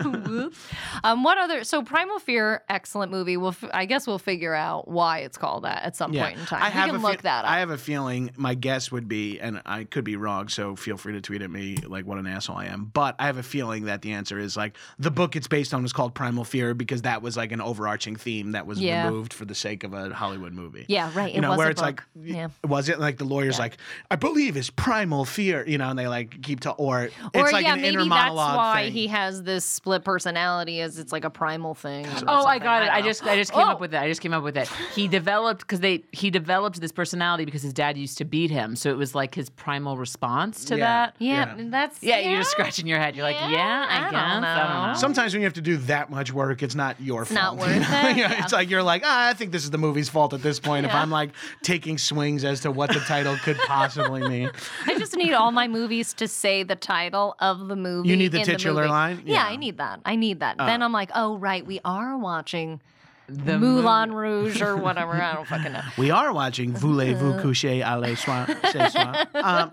[1.04, 1.64] Um, what other?
[1.64, 3.37] So Primal Fear, excellent movie.
[3.37, 6.46] We'll, f- I guess we'll figure out why it's called that at some point in
[6.46, 6.62] time.
[6.62, 7.50] I we have can look fe- that up.
[7.50, 10.96] I have a feeling my guess would be, and I could be wrong, so feel
[10.96, 12.87] free to tweet at me like what an asshole I am.
[12.92, 15.82] But I have a feeling that the answer is like the book it's based on
[15.82, 19.07] was called Primal Fear because that was like an overarching theme that was Yeah.
[19.07, 20.85] removed for the sake of a Hollywood movie.
[20.88, 21.33] yeah, right.
[21.33, 22.24] You it know, was where a it's like, book.
[22.27, 22.48] yeah.
[22.64, 23.77] was it like the lawyer's like,
[24.11, 27.64] I believe is primal fear, you know, and they like keep to, or it's like
[27.64, 28.92] yeah, an maybe inner that's monologue why thing.
[28.92, 32.07] he has this split personality, as it's like a primal thing.
[32.07, 32.87] or Oh, I got it.
[32.87, 33.72] don't I just I just came Oh.
[33.72, 33.98] up with it.
[33.98, 34.68] I just came up with it.
[34.94, 38.77] He developed because they he developed this personality because his dad used to beat him,
[38.77, 40.85] so it was like his primal response to Yeah.
[40.85, 41.16] that.
[41.18, 41.64] Yeah, Yeah.
[41.70, 43.14] that's Yeah, you're just scratching your head.
[43.16, 44.20] You're like, Yeah, yeah, I, I don't guess.
[44.20, 44.42] I don't
[44.83, 44.87] know.
[44.88, 44.94] know.
[44.98, 47.57] Sometimes when you have to do that much work, it's not your It's fault.
[47.57, 48.42] not worth it, Yeah, yeah.
[48.44, 50.85] It's like you're like, ah, I think this is the movie's fault at this point.
[50.87, 51.31] If I'm like
[51.62, 54.50] taking swings as to what the title could possibly mean.
[54.87, 58.09] I just need all my movies to say the title of the movie.
[58.09, 58.90] You need the in titular movie.
[58.90, 59.22] line?
[59.24, 59.35] Yeah.
[59.35, 59.44] Yeah.
[59.52, 60.00] I need that.
[60.04, 60.59] I need that.
[60.59, 62.81] then I'm like, oh right, we are watching
[63.28, 65.12] The Moulin Rouge or whatever.
[65.12, 65.83] I don't fucking know.
[65.98, 68.46] We are watching Voulez-vous coucher à la soir?
[68.72, 69.26] ce soir?
[69.35, 69.70] Um,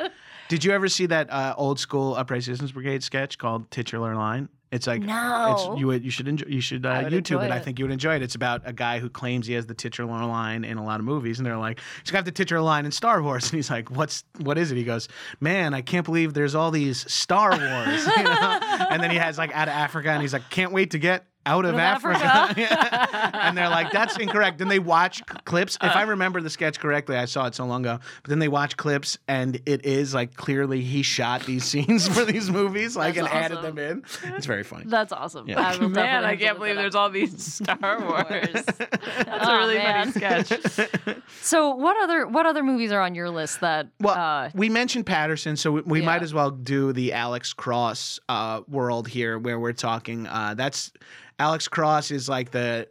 [0.49, 4.49] did you ever see that uh, old school Upright Citizens Brigade sketch called Titular Line?
[4.75, 5.71] It's like No.
[5.71, 7.51] It's, you you should enjoy, you should uh, YouTube enjoy it.
[7.51, 8.21] I think you would enjoy it.
[8.21, 11.05] It's about a guy who claims he has the titular line in a lot of
[11.05, 13.89] movies, and they're like, he's got the titular line in Star Wars, and he's like,
[13.89, 14.75] what's what is it?
[14.75, 15.07] He goes,
[15.39, 18.59] man, I can't believe there's all these Star Wars, you know?
[18.91, 21.25] and then he has like out of Africa, and he's like, can't wait to get
[21.45, 22.53] out of of Africa.
[23.33, 24.59] and they're like, that's incorrect.
[24.59, 25.77] Then they watch clips.
[25.81, 27.99] If I remember the sketch correctly, I saw it so long ago.
[28.23, 32.23] But then they watch clips, and it is like clearly he shot these scenes for
[32.23, 34.03] these movies, like That's and added them in.
[34.35, 34.85] It's very funny.
[34.87, 35.47] That's awesome.
[35.49, 35.59] Yeah.
[35.61, 38.63] I Man, I can't believe there's all these Star Wars.
[38.65, 40.11] That's Oh, a really man.
[40.11, 40.89] funny sketch.
[41.41, 43.87] So what other what other movies are on your list that?
[43.99, 46.05] Well, uh, we mentioned Patterson, so we, we Yeah.
[46.05, 50.27] might as well do the Alex Cross uh, world here, where we're talking.
[50.27, 50.91] Uh, that's
[51.39, 52.87] Alex Cross is like the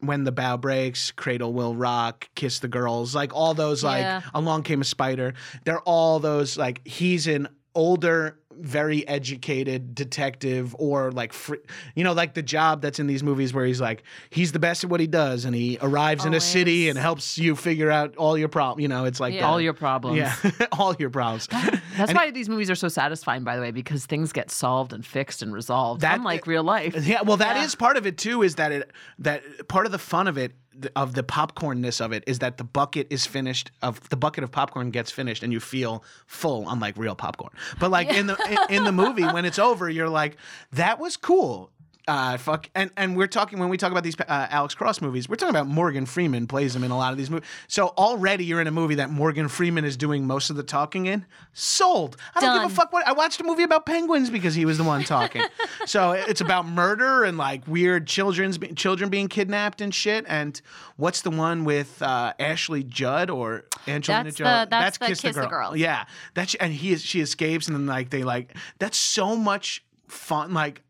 [0.00, 4.20] when the bow breaks, Cradle Will Rock, Kiss the Girls, like all those like Yeah.
[4.34, 5.34] Along Came a Spider.
[5.64, 11.56] They're all those like he's an older, very educated detective, or like fr-
[11.94, 14.84] you know like the job that's in these movies where he's like he's the best
[14.84, 18.16] at what he does, and he arrives in a city and helps you figure out
[18.16, 18.82] all your problems.
[18.82, 19.40] You know, it's like Yeah.
[19.40, 20.16] the- All your problems.
[20.18, 20.34] yeah,
[20.78, 21.46] all your problems.
[21.96, 25.04] That's why these movies are so satisfying, by the way, because things get solved and
[25.04, 26.94] fixed and resolved, That- unlike real life.
[27.06, 27.78] Yeah, well, that is Yeah.
[27.78, 28.42] part of it too.
[28.42, 28.90] Is that it?
[29.18, 32.58] That part of the fun of it, th- of the popcornness of it, is that
[32.58, 33.70] the bucket is finished.
[33.82, 37.52] Of the bucket of popcorn gets finished, and you feel full, unlike real popcorn.
[37.78, 38.36] But like in the
[38.68, 40.36] in, in the movie, when it's over, you're like,
[40.72, 41.70] that was cool.
[42.06, 45.26] Uh, fuck, and and we're talking when we talk about these uh, Alex Cross movies,
[45.26, 47.48] we're talking about Morgan Freeman plays him in a lot of these movies.
[47.66, 51.06] So already you're in a movie that Morgan Freeman is doing most of the talking
[51.06, 51.24] in.
[51.54, 52.18] Sold.
[52.34, 54.76] I don't give a fuck what I watched a movie about penguins because he was
[54.76, 55.44] the one talking.
[55.86, 60.26] so it's about murder and like weird children's children being kidnapped and shit.
[60.28, 60.60] And
[60.96, 64.50] what's the one with uh, Ashley Judd or Angelina That's Jolie?
[64.50, 65.74] the- that's the Kiss the Girl.
[65.74, 69.82] Yeah, that's and he is she escapes and then like they like that's so much
[70.08, 70.52] fun.
[70.54, 70.82] Like,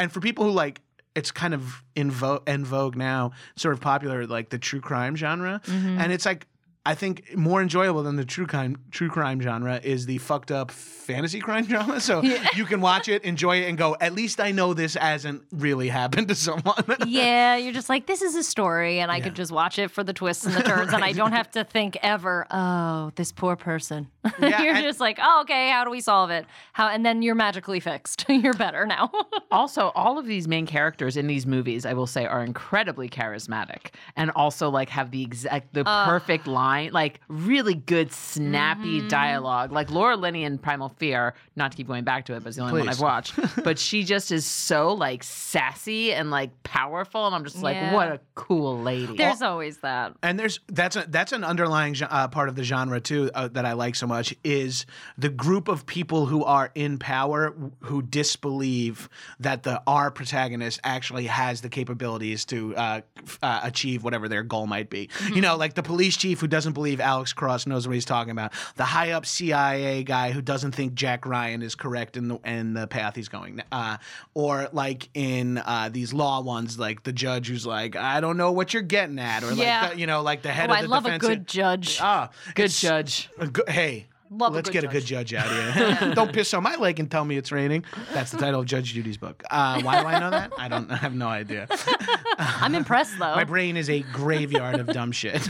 [0.00, 0.80] and for people who like.
[1.16, 5.16] It's kind of in vogue, in vogue now, sort of popular, like the true crime
[5.16, 5.98] genre, Mm-hmm.
[6.00, 6.46] and it's like
[6.86, 10.70] I think more enjoyable than the true crime true crime genre is the fucked up
[10.70, 12.00] fantasy crime drama.
[12.00, 13.96] So you can watch it, enjoy it, and go.
[14.00, 16.82] At least I know this hasn't really happened to someone.
[17.06, 20.02] yeah, you're just like this is a story, and I could just watch it for
[20.02, 22.46] the twists and the turns, and I don't have to think ever.
[22.50, 24.08] Oh, this poor person.
[24.38, 26.46] Yeah, you're and- just like, oh, okay, how do we solve it?
[26.72, 28.24] How, and then you're magically fixed.
[28.28, 29.10] you're better now.
[29.50, 33.88] also, all of these main characters in these movies, I will say, are incredibly charismatic
[34.16, 39.72] and also like have the exact the perfect line, like really good snappy dialogue.
[39.72, 42.56] Like Laura Linney in Primal Fear, not to keep going back to it, but it's
[42.56, 43.34] the only one I've watched.
[43.64, 47.94] but she just is so like sassy and like powerful, and I'm just like, Yeah.
[47.94, 49.16] what a cool lady.
[49.16, 50.14] There's always that.
[50.22, 53.64] and there's that's a, that's an underlying uh, part of the genre too uh, that
[53.66, 54.86] I like so much is
[55.18, 61.26] the group of people who are in power who disbelieve that the our protagonist actually
[61.26, 65.08] has the capabilities to uh, f- uh, achieve whatever their goal might be.
[65.34, 68.32] You know, like the police chief who doesn't believe Alex Cross knows what he's talking
[68.32, 72.38] about, the high up CIA guy who doesn't think Jack Ryan is correct in the
[72.44, 73.96] in the path he's going, uh,
[74.34, 78.52] or like in uh, these law ones, like the judge who's like, I don't know
[78.52, 79.80] what you're getting at, or Yeah.
[79.84, 81.26] like the, you know, like the head Oh, of I the love a defense.
[81.26, 81.98] good judge.
[82.02, 83.30] Ah, good judge.
[83.38, 86.12] a good- hey, Love Let's a get good a good judge out here.
[86.14, 87.84] Don't piss on my leg and tell me it's raining.
[88.12, 89.42] That's the title of Judge Judy's book.
[89.50, 90.52] Uh, why do I know that?
[90.56, 90.88] I don't.
[90.90, 91.66] I have no idea.
[92.38, 93.34] I'm impressed though.
[93.34, 95.42] My brain is a graveyard of dumb shit.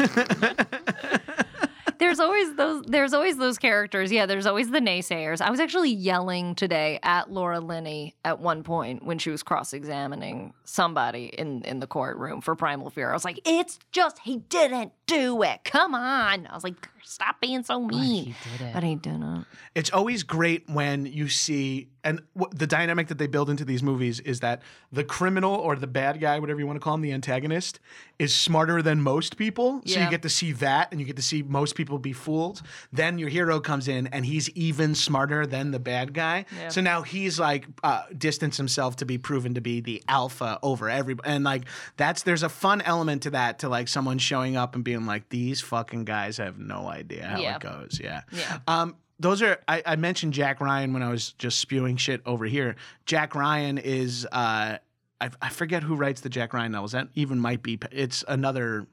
[1.98, 4.10] there's always those there's always those characters.
[4.10, 5.42] Yeah, there's always the naysayers.
[5.42, 10.54] I was actually yelling today at Laura Linney at one point when she was cross-examining
[10.64, 13.10] somebody in in the courtroom for Primal Fear.
[13.10, 15.64] I was like, "It's just he didn't do it.
[15.64, 18.72] Come on." I was like, "Stop being so mean." he did it.
[18.74, 19.46] But he didn't.
[19.74, 23.82] it's always great when you see and w- the dynamic that they build into these
[23.82, 27.02] movies is that the criminal or the bad guy whatever you want to call him
[27.02, 27.78] the antagonist
[28.18, 31.22] is smarter than most people so you get to see that and you get to
[31.22, 35.72] see most people be fooled then your hero comes in and he's even smarter than
[35.72, 36.68] the bad guy Yeah.
[36.68, 40.88] so now he's like uh, distanced himself to be proven to be the alpha over
[40.88, 41.64] everybody and like
[41.98, 45.28] that's there's a fun element to that to like someone showing up and being like
[45.28, 47.56] these fucking guys have no idea how Yeah.
[47.56, 48.58] it goes yeah Yeah.
[48.68, 52.46] um, those are I, I mentioned Jack Ryan when I was just spewing shit over
[52.46, 52.76] here.
[53.04, 54.78] Jack Ryan is uh,
[55.20, 56.92] I, I forget who writes the Jack Ryan novels.
[56.92, 58.86] That even might be it's another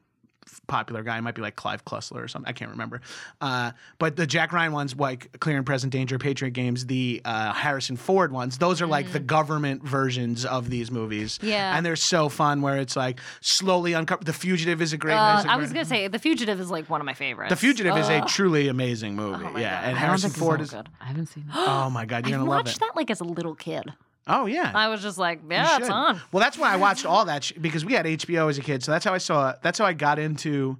[0.66, 1.18] popular guy.
[1.18, 2.48] It might be like Clive Cussler or something.
[2.48, 3.00] I can't remember.
[3.40, 7.52] Uh, but the Jack Ryan ones, like Clear and Present Danger, Patriot Games, the uh,
[7.52, 11.38] Harrison Ford ones, those are like the government versions of these movies.
[11.38, 11.48] Mm.
[11.48, 11.76] Yeah.
[11.76, 12.62] and they're so fun.
[12.62, 14.24] Where it's like slowly uncover.
[14.24, 15.14] The Fugitive is a great.
[15.14, 17.50] Uh, I was gonna say The Fugitive is like one of my favorites.
[17.50, 19.44] the Fugitive is a truly amazing movie.
[19.46, 19.88] Oh yeah, God.
[19.88, 20.70] and Harrison Ford is.
[20.70, 20.88] good.
[21.00, 21.54] I haven't seen it.
[21.78, 22.68] Oh my god, you're gonna love it.
[22.68, 23.92] I watched that like as a little kid.
[24.28, 24.72] Oh yeah.
[24.74, 26.20] I was just like, yeah, it's on.
[26.32, 28.82] Well, that's why I watched all that sh- because we had HBO as a kid,
[28.84, 29.54] so that's how I saw.
[29.62, 30.76] That's how I got into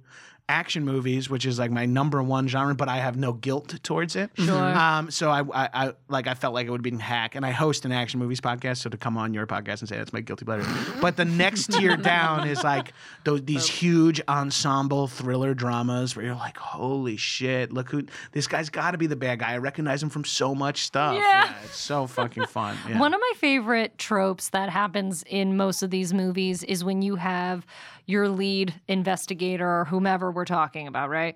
[0.49, 4.15] action movies, which is like my number one genre, but I have no guilt towards
[4.15, 4.31] it.
[4.35, 4.55] Sure.
[4.75, 7.51] Um, so I, I, I like I felt like it would be hack, and I
[7.51, 8.77] host an action movies podcast.
[8.77, 10.67] So to come on your podcast and say that's my guilty pleasure,
[10.99, 16.35] but the next tier down is like those these huge ensemble thriller dramas where you're
[16.35, 19.53] like, holy shit, look who this guy's got to be the bad guy.
[19.53, 21.15] I recognize him from so much stuff.
[21.15, 21.53] Yeah.
[21.63, 22.77] it's so fucking fun.
[22.89, 22.99] Yeah.
[22.99, 27.17] One of my favorite tropes that happens in most of these movies is when you
[27.17, 27.65] have
[28.09, 31.35] your lead investigator or whomever we're talking about, right?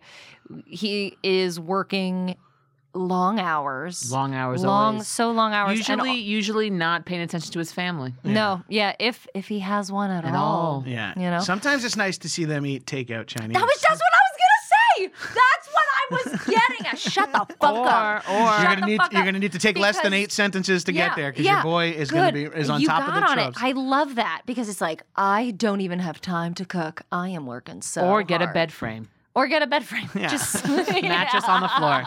[0.66, 2.36] He is working
[2.96, 4.12] long hours.
[4.12, 5.08] Long hours, Long, always.
[5.08, 5.70] so long hours.
[5.72, 8.14] and Usually, al- usually not paying attention to his family.
[8.24, 10.42] no, yeah, if if he has one at, At all.
[10.62, 10.84] all.
[10.86, 11.14] Yeah.
[11.16, 11.40] You know?
[11.40, 13.54] Sometimes it's nice to see them eat takeout Chinese.
[13.54, 14.33] That was just what I was
[15.08, 15.13] gonna.
[15.34, 17.00] That's what I was getting at.
[17.00, 18.30] Shut the fuck Or- up.
[18.30, 20.32] or- you're Shut gonna the need fuck you're gonna need to take less than eight
[20.32, 22.88] sentences to Yeah, get there because yeah, your boy is gonna be is on you
[22.88, 23.50] top got of the on.
[23.50, 23.56] It.
[23.63, 27.02] I love that because it's like I don't even have time to cook.
[27.12, 29.10] I am working so or get a bed frame.
[29.36, 30.10] Or get a bed frame.
[30.15, 32.04] Just Mattress on the floor.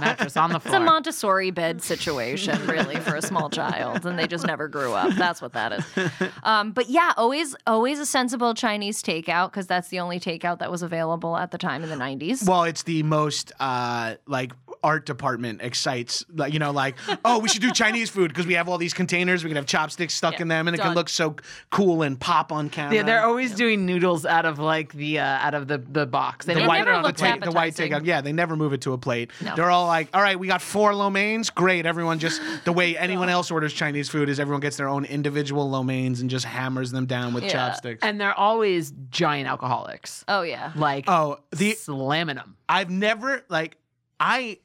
[0.00, 0.74] Mattress on the floor.
[0.74, 0.84] It's a.
[0.84, 5.14] Montessori bed situation, really, for a small child, and they just never grew up.
[5.14, 6.30] That's what that is.
[6.42, 10.70] Um, but yeah, always, always a sensible Chinese takeout because that's the only takeout that
[10.70, 12.46] was available at the time in the '90s.
[12.46, 14.52] well, it's the most uh, like
[14.84, 18.54] art department excites like you know like oh we should do Chinese food because we
[18.54, 20.92] have all these containers we can have chopsticks stuck Yeah, in them and it can
[20.94, 21.36] look so
[21.70, 22.96] cool and pop on camera.
[22.96, 26.46] yeah, they're always doing noodles out of like the uh, out of the the box.
[26.46, 27.40] They the don't white, put never on the plate.
[27.40, 27.92] ta- the white appetizing.
[27.92, 28.06] takeout.
[28.06, 29.30] Yeah, they never move it to a plate.
[29.40, 29.54] No.
[29.54, 31.50] They're all like, all right, we got four lo meins.
[31.50, 31.86] Great.
[31.86, 35.68] Everyone just, the way anyone else orders Chinese food is everyone gets their own individual
[35.70, 37.50] lo meins and just hammers them down with Yeah.
[37.52, 38.00] chopsticks.
[38.02, 40.72] And they're always giant alcoholics, Oh yeah.
[40.76, 42.56] like oh, the slamming them.
[42.68, 43.76] I've never like
[44.18, 44.58] I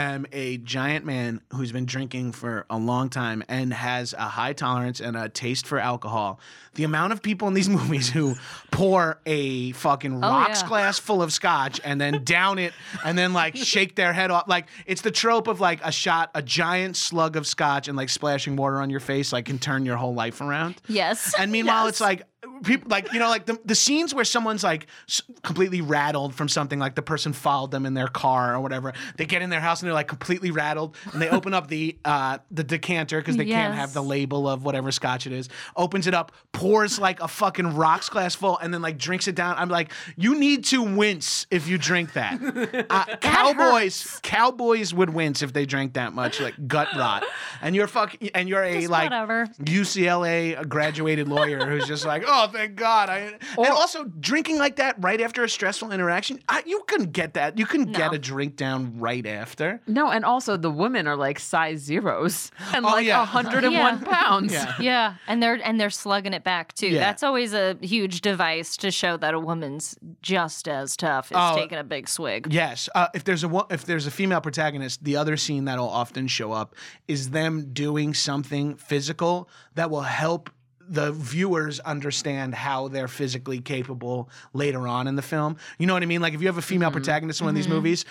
[0.00, 4.52] am a giant man who's been drinking for a long time and has a high
[4.52, 6.40] tolerance and a taste for alcohol.
[6.74, 8.34] The amount of people in these movies who
[8.70, 10.68] pour a fucking Oh, rocks yeah.
[10.68, 12.72] glass full of scotch and then down it
[13.04, 16.30] and then like shake their head off like it's the trope of like a shot
[16.34, 19.84] a giant slug of scotch and like splashing water on your face like can turn
[19.84, 20.76] your whole life around.
[20.88, 21.34] Yes.
[21.38, 21.90] And meanwhile, Yes.
[21.94, 22.22] it's like
[22.62, 26.48] people like you know like the, the scenes where someone's like s- completely rattled from
[26.48, 29.60] something like the person followed them in their car or whatever they get in their
[29.60, 33.36] house and they're like completely rattled and they open up the uh the decanter because
[33.36, 37.20] they can't have the label of whatever scotch it is opens it up pours like
[37.20, 39.54] a fucking rocks glass full and then like drinks it down.
[39.58, 42.38] I'm like you need to wince if you drink that.
[42.90, 47.24] Uh, cowboys cowboys would wince if they drank that much like gut rot.
[47.60, 49.46] And you're fuck and you're a Just like whatever.
[49.60, 53.08] UCLA graduated lawyer who's just like, oh, thank God.
[53.08, 53.18] I,
[53.56, 57.58] and also drinking like that right after a stressful interaction, I, you couldn't get that.
[57.58, 59.80] You couldn't get a drink down right after.
[59.86, 63.18] No, and also the women are like size zeros and Oh, like yeah.
[63.18, 63.98] 101 Yeah.
[64.04, 64.52] pounds.
[64.52, 64.74] Yeah.
[64.88, 66.88] Yeah, and they're and they're slugging it back too.
[66.88, 67.00] Yeah.
[67.00, 71.56] That's always a huge device to show that a woman's just as tough as Oh,
[71.56, 72.48] taking a big swig.
[72.50, 76.26] Yes, uh, if there's a if there's a female protagonist, the other scene that'll often
[76.28, 76.74] show up
[77.06, 80.48] is them doing something physical that will help
[80.90, 85.56] the viewers understand how they're physically capable later on in the film.
[85.78, 86.20] You know what I mean?
[86.22, 88.04] Like if you have a female protagonist in one of these movies,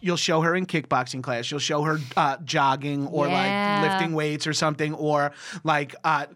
[0.00, 3.80] you'll show her in kickboxing class, you'll show her uh, jogging or Yeah.
[3.82, 6.26] like lifting weights or something, or like uh,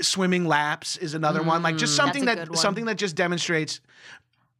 [0.00, 1.62] swimming laps is another one.
[1.62, 3.80] Like just something that something that just demonstrates.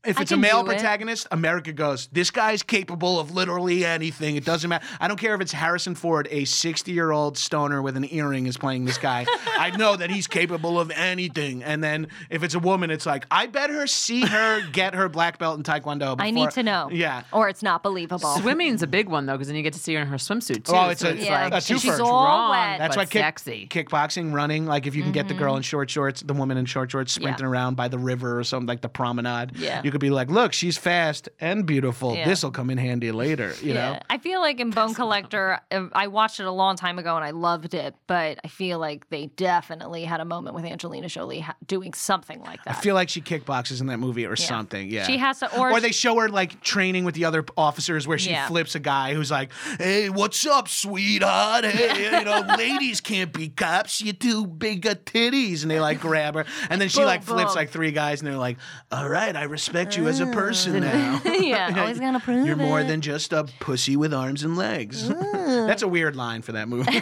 [0.06, 0.74] If it's a male do it.
[0.74, 4.36] protagonist, America goes, this guy's capable of literally anything.
[4.36, 4.86] It doesn't matter.
[5.00, 8.46] I don't care if it's Harrison Ford, a 60 year old stoner with an earring,
[8.46, 9.26] is playing this guy.
[9.58, 11.62] I know that he's capable of anything.
[11.64, 15.38] And then if it's a woman, it's like, I better see her get her black
[15.38, 16.16] belt in Taekwondo.
[16.18, 16.88] I need to know.
[16.92, 17.22] Yeah.
[17.32, 18.36] Or it's not believable.
[18.36, 20.64] Swimming's a big one though, because then you get to see her in her swimsuit
[20.64, 20.72] too.
[20.74, 21.44] Oh, it's so a- it's Yeah.
[21.44, 22.78] like a she's all strong, wet.
[22.78, 23.66] That's but why kick, sexy.
[23.68, 25.42] kickboxing, running, like if you can get the Mm-hmm.
[25.42, 28.44] girl in short shorts, the woman in short shorts sprinting around by the river or
[28.44, 29.52] something like the promenade.
[29.56, 29.82] Yeah.
[29.84, 32.14] You could be like, look, she's fast and beautiful.
[32.14, 32.28] Yeah.
[32.28, 33.98] This will come in handy later, you know?
[34.10, 37.30] I feel like in Bone Collector, I watched it a long time ago and I
[37.30, 41.56] loved it, but I feel like they definitely had a moment with Angelina Jolie ha-
[41.66, 42.76] doing something like that.
[42.76, 44.90] I feel like she kickboxes in that movie or something.
[44.90, 45.04] Yeah.
[45.06, 48.18] She has to- or or they show her like training with the other officers where
[48.18, 48.46] she Yeah.
[48.48, 51.64] flips a guy who's like, "Hey, what's up, sweetheart?
[51.64, 54.00] Hey, you know, ladies can't be cops.
[54.02, 57.22] You too big of titties." And they like grab her, and then she Boom, like
[57.22, 58.58] flips like three guys, and they're like,
[58.90, 60.80] "All right, I respect you as a person mm.
[60.80, 62.88] now." yeah, always gonna prove You're more it.
[62.88, 65.10] than just a pussy with arms and legs.
[65.46, 65.68] Mm.
[65.68, 67.00] That's a weird line for that movie.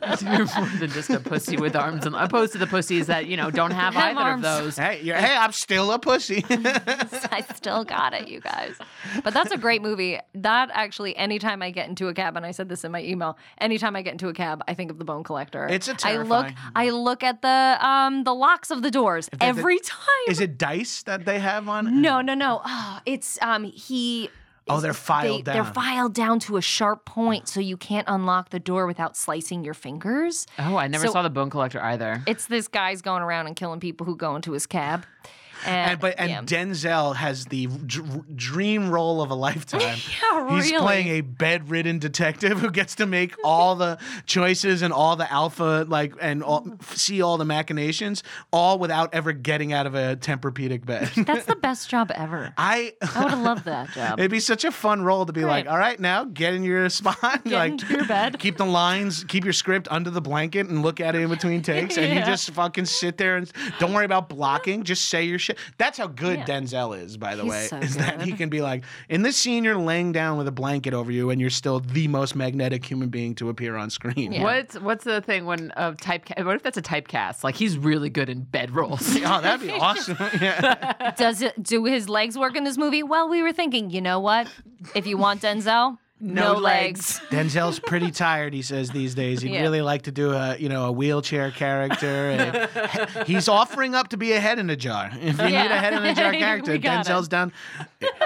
[0.22, 3.36] You're more than just a pussy with arms and opposed to the pussies that you
[3.36, 4.44] know don't have Have either arms.
[4.46, 4.76] of those.
[4.78, 6.44] hey, you're, hey, I'm still a pussy.
[6.50, 8.76] I still got it, you guys.
[9.22, 10.18] But that's a great movie.
[10.34, 13.36] That actually, anytime I get into a cab, and I said this in my email,
[13.58, 15.66] anytime I get into a cab, I think of the Bone Collector.
[15.68, 19.28] It's a I look, terrifying- I look at the um the locks of the doors
[19.40, 19.98] every time.
[20.28, 22.00] Is it dice that they have on?
[22.00, 22.60] No, no, no.
[22.64, 24.30] Oh, it's um he.
[24.70, 28.50] Oh, they're filed they, They're filed down to a sharp point, so you can't unlock
[28.50, 30.46] the door without slicing your fingers.
[30.58, 32.22] Oh, I never So- saw the Bone Collector either.
[32.26, 35.04] It's this guy's going around and killing people who go into his cab.
[35.66, 36.42] And, And but and yeah.
[36.42, 39.80] Denzel has the dr- dream role of a lifetime.
[40.20, 40.82] Yeah, He's really.
[40.82, 45.84] playing a bedridden detective who gets to make all the choices and all the alpha
[45.88, 50.84] like and all, see all the machinations, all without ever getting out of a Tempur-Pedic
[50.84, 51.10] bed.
[51.26, 52.52] That's the best job ever.
[52.56, 52.94] I.
[53.02, 54.18] I would have loved that job.
[54.18, 56.88] It'd be such a fun role to be like, all right, now get in your
[56.88, 58.38] spot, like into your bed.
[58.38, 61.62] keep the lines, keep your script under the blanket, and look at it in between
[61.62, 64.82] takes, and you just fucking sit there and don't worry about blocking.
[64.84, 65.49] Just say your shit.
[65.78, 66.44] That's how good Yeah.
[66.46, 69.36] Denzel is, by the He's way, so is that he can be like, in this
[69.36, 72.84] scene, you're laying down with a blanket over you, and you're still the most magnetic
[72.84, 74.32] human being to appear on screen.
[74.32, 74.42] Yeah.
[74.42, 76.44] What's what's the thing when uh, typecast?
[76.44, 77.44] What if that's a typecast?
[77.44, 79.16] Like he's really good in bed roles.
[79.30, 80.16] Oh, that'd be awesome.
[80.40, 81.12] yeah.
[81.16, 83.02] Does it do his legs work in this movie?
[83.02, 84.48] Well, we were thinking, you know what?
[84.94, 87.20] If you want Denzel, no, legs.
[87.30, 89.40] Denzel's pretty tired, he says these days.
[89.42, 89.62] He'd Yeah.
[89.62, 92.06] really like to do a, you know, a wheelchair character.
[92.06, 95.10] and he's offering up to be a head in a jar.
[95.14, 97.30] If you need a head in a jar character, Denzel's it.
[97.30, 97.52] down.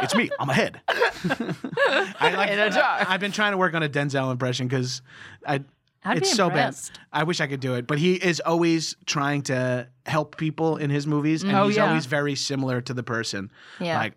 [0.03, 0.31] It's me.
[0.39, 0.81] I'm a head.
[0.89, 3.05] I like, In a jar.
[3.09, 5.03] I've been trying to work on a Denzel impression because
[5.47, 5.63] I.
[6.07, 6.77] I'd it's be so bad.
[7.15, 10.91] I wish I could do it, but he is always trying to help people in
[10.91, 11.61] his movies, and mm-hmm.
[11.63, 11.89] Oh, he's yeah.
[11.89, 13.51] always very similar to the person.
[13.81, 13.97] Yeah.
[13.97, 14.13] Like,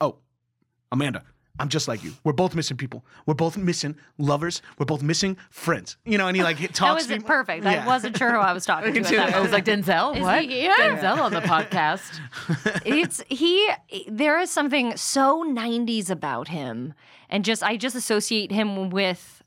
[0.00, 0.16] oh,
[0.90, 1.22] Amanda,
[1.58, 2.12] I'm just like you.
[2.24, 3.04] We're both missing people.
[3.26, 4.62] We're both missing lovers.
[4.78, 5.96] We're both missing friends.
[6.04, 6.78] You know, and he like talks.
[6.78, 7.26] That was to it.
[7.26, 7.64] Perfect.
[7.64, 7.84] Yeah.
[7.84, 9.00] I wasn't sure who I was talking to.
[9.00, 10.16] At that I was like Denzel.
[10.16, 10.42] Is what?
[10.42, 10.74] he here?
[10.78, 12.20] Denzel on the podcast.
[12.84, 13.68] it's he
[14.08, 16.94] there is something so 90s about him
[17.30, 19.42] and just i just associate him with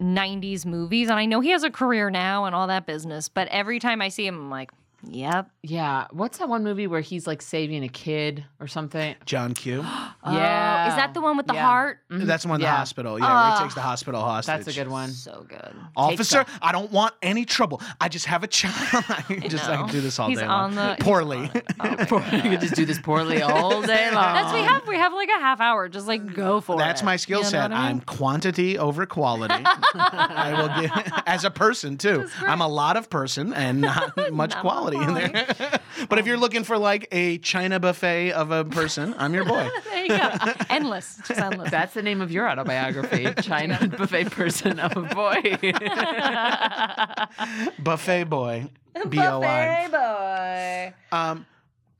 [0.00, 3.48] 90s movies and i know he has a career now and all that business but
[3.48, 4.70] every time i see him i'm like
[5.06, 6.06] yep Yeah.
[6.10, 9.14] What's that one movie where he's like saving a kid or something?
[9.26, 9.78] John Q.
[9.80, 10.14] yeah.
[10.28, 11.62] Oh, is that the one with the Yeah.
[11.66, 12.26] heart mm-hmm.
[12.26, 12.72] That's the one in Yeah.
[12.72, 13.18] the hospital.
[13.18, 14.64] Yeah, where he takes the hospital hostage.
[14.64, 15.10] That's a good one.
[15.10, 17.80] so good Officer, I don't want any trouble.
[18.00, 18.74] I just have a child.
[19.08, 19.82] I just know.
[19.82, 20.74] like do this all He's day on long.
[20.74, 21.50] the- he's Poorly.
[21.80, 24.34] Oh you could just do this poorly all day long.
[24.34, 27.02] that's we have we have like a half hour just like go for it That's
[27.02, 27.70] my skill You know set.
[27.70, 27.90] what I mean?
[27.96, 29.54] I'm quantity over quality.
[29.94, 32.26] I will get as a person too.
[32.40, 35.46] I'm a lot of person and not much Not quality in there.
[36.08, 39.68] but if you're looking for like a China buffet of a person, I'm your boy.
[39.84, 40.30] there you go
[40.70, 45.58] endless just endless That's the name of your autobiography, China Buffet Person of a Boy.
[47.78, 48.68] buffet boy.
[49.08, 49.88] B O I.
[49.88, 51.46] Buffet boy Um,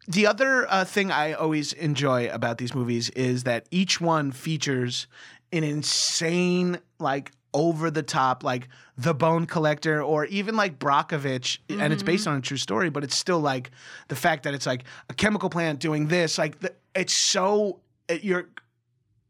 [0.07, 5.07] the other uh, thing I always enjoy about these movies is that each one features
[5.53, 11.93] an insane, like over the top, like the Bone Collector, or even like Brockovich, and
[11.93, 13.71] it's based on a true story, but it's still like
[14.09, 18.25] the fact that it's like a chemical plant doing this, like the, it's so it,
[18.25, 18.49] you're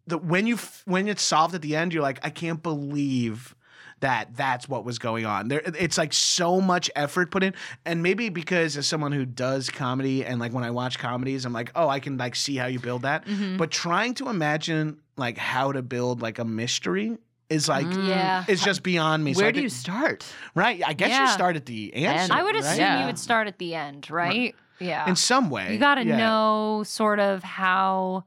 [0.06, 3.54] the when you when it's solved at the end, you're like, I can't believe
[4.00, 5.48] that that's what was going on.
[5.48, 7.54] There, it's like so much effort put in,
[7.84, 11.52] and maybe because as someone who does comedy and like when I watch comedies, I'm
[11.52, 13.26] like, oh, I can like see how you build that.
[13.26, 13.56] Mm-hmm.
[13.56, 17.18] But trying to imagine like how to build like a mystery
[17.50, 18.44] is like mm, Yeah.
[18.48, 19.34] is just beyond me.
[19.34, 20.24] Where I do you start?
[20.54, 20.82] right?
[20.86, 22.32] I guess you start at the answer.
[22.32, 22.64] I would right?
[22.64, 23.00] assume Yeah.
[23.00, 24.54] you would start at the end, right?
[24.80, 25.08] Yeah.
[25.08, 25.72] in some way.
[25.72, 26.16] you got to yeah.
[26.16, 28.24] know sort of how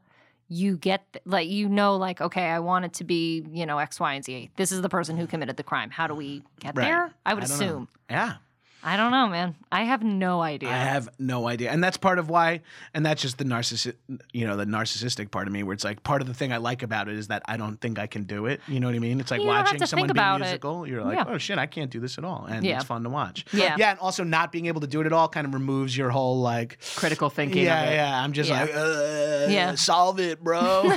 [0.49, 3.77] you get th- like you know like okay i want it to be you know
[3.77, 6.43] x y and z this is the person who committed the crime how do we
[6.59, 6.83] get Right.
[6.87, 7.65] there i would I don't know.
[7.65, 8.33] assume Yeah.
[8.83, 12.19] I don't know man i have no idea I have no idea, and that's part
[12.19, 12.61] of why,
[12.93, 13.93] and that's just the narcissist,
[14.33, 16.57] you know, the narcissistic part of me, where it's like part of the thing I
[16.57, 18.59] like about it is that I don't think I can do it.
[18.67, 19.19] You know what I mean?
[19.19, 20.45] It's like You watching someone be about it.
[20.45, 20.85] musical.
[20.87, 21.25] You're like, Yeah.
[21.27, 22.75] oh shit, I can't do this at all, and Yeah.
[22.77, 23.45] it's fun to watch.
[23.53, 23.75] Yeah.
[23.77, 26.09] yeah, and also not being able to do it at all kind of removes your
[26.09, 27.63] whole like, Critical thinking.
[27.63, 27.95] yeah, of it.
[27.95, 28.23] yeah.
[28.23, 28.61] I'm just Yeah.
[28.61, 29.75] like, uh, Yeah.
[29.75, 30.59] solve it, bro.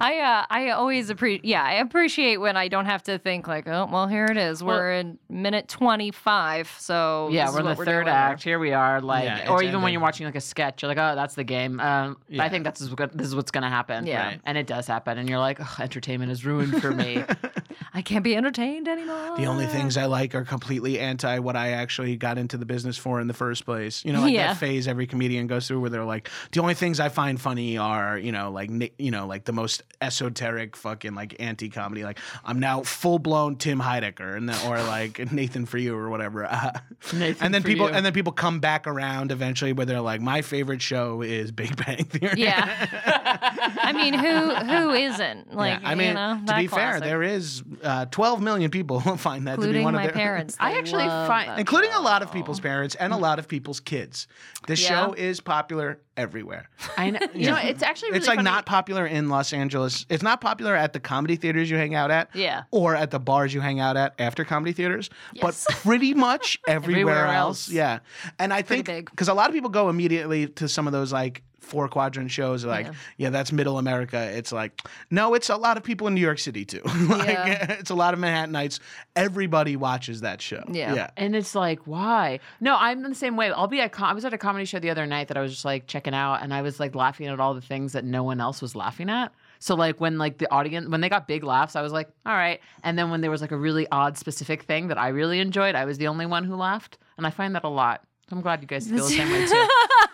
[0.00, 3.66] I uh, I always appreciate yeah I appreciate when I don't have to think like
[3.66, 7.66] oh well here it is we're in minute twenty five so Yeah, this we're is
[7.66, 8.42] in the we're third act.
[8.42, 10.88] Here we are, like, Yeah, or it's even when you're watching like a sketch, you're
[10.88, 12.42] like, "Oh, that's the game." Um, Yeah.
[12.42, 14.06] I think that's what's this is what's gonna happen.
[14.06, 14.26] Yeah.
[14.26, 14.40] Right.
[14.44, 17.22] and it does happen, and you're like, "Ugh, "Entertainment is ruined for me."
[17.94, 21.70] I can't be entertained anymore The only things I like are completely anti what I
[21.70, 24.04] actually got into the business for in the first place.
[24.04, 24.48] You know, like Yeah.
[24.48, 27.78] that phase every comedian goes through where they're like, the only things I find funny
[27.78, 32.04] are, you know, like, you know, like the most esoteric fucking like anti comedy.
[32.04, 36.08] Like, I'm now full blown Tim Heidecker and then, or like Nathan for you or
[36.10, 36.44] whatever.
[36.44, 36.72] Uh,
[37.14, 37.94] Nathan and then for people, you.
[37.94, 41.76] and then people come back around eventually where they're like, my favorite show is Big
[41.84, 42.34] Bang Theory.
[42.40, 42.86] yeah
[43.82, 47.00] I mean who who isn't like Yeah, I mean, you know, to that be fair,
[47.00, 50.06] there is uh, 12 million people who find that to be including one of my
[50.06, 53.38] their parents I actually find- that including a lot of people's parents and a lot
[53.38, 54.26] of people's kids.
[54.66, 55.06] This Yeah.
[55.06, 56.68] show is popular everywhere.
[56.98, 57.18] I know.
[57.34, 58.50] You know, it's actually really it's like funny.
[58.50, 60.04] not popular in Los Angeles.
[60.10, 62.28] It's not popular at the comedy theaters you hang out at.
[62.34, 62.64] Yeah.
[62.72, 65.64] Or at the bars you hang out at after comedy theaters, Yes.
[65.66, 67.68] but pretty much everywhere, Everywhere else.
[67.68, 67.70] else.
[67.70, 68.00] Yeah.
[68.38, 71.12] And I Pretty think because a lot of people go immediately to some of those
[71.12, 72.92] like four quadrant shows like Yeah.
[73.18, 73.30] yeah.
[73.30, 76.64] that's middle america it's like no it's a lot of people in new york city
[76.64, 77.72] too like Yeah.
[77.80, 78.80] it's a lot of manhattanites
[79.16, 80.94] everybody watches that show Yeah.
[80.94, 82.40] yeah And it's like, why?
[82.60, 83.50] No, I'm in the same way.
[83.50, 83.92] I'll be at.
[83.92, 85.86] Com- I was at a comedy show the other night that I was just like
[85.86, 88.62] checking out, and I was like laughing at all the things that no one else
[88.62, 89.32] was laughing at.
[89.58, 92.34] So like when like the audience when they got big laughs, I was like, all
[92.34, 92.60] right.
[92.84, 95.74] And then when there was like a really odd specific thing that I really enjoyed,
[95.74, 98.02] I was the only one who laughed, and I find that a lot.
[98.30, 99.68] I'm glad you guys feel the same way too.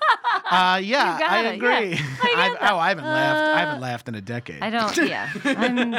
[0.54, 1.50] Uh, yeah, I it, yeah.
[1.52, 1.92] agree.
[2.36, 3.54] I've, oh, I haven't laughed.
[3.54, 4.62] I haven't laughed in a decade.
[4.62, 4.96] I don't.
[4.96, 5.94] Yeah, I'm,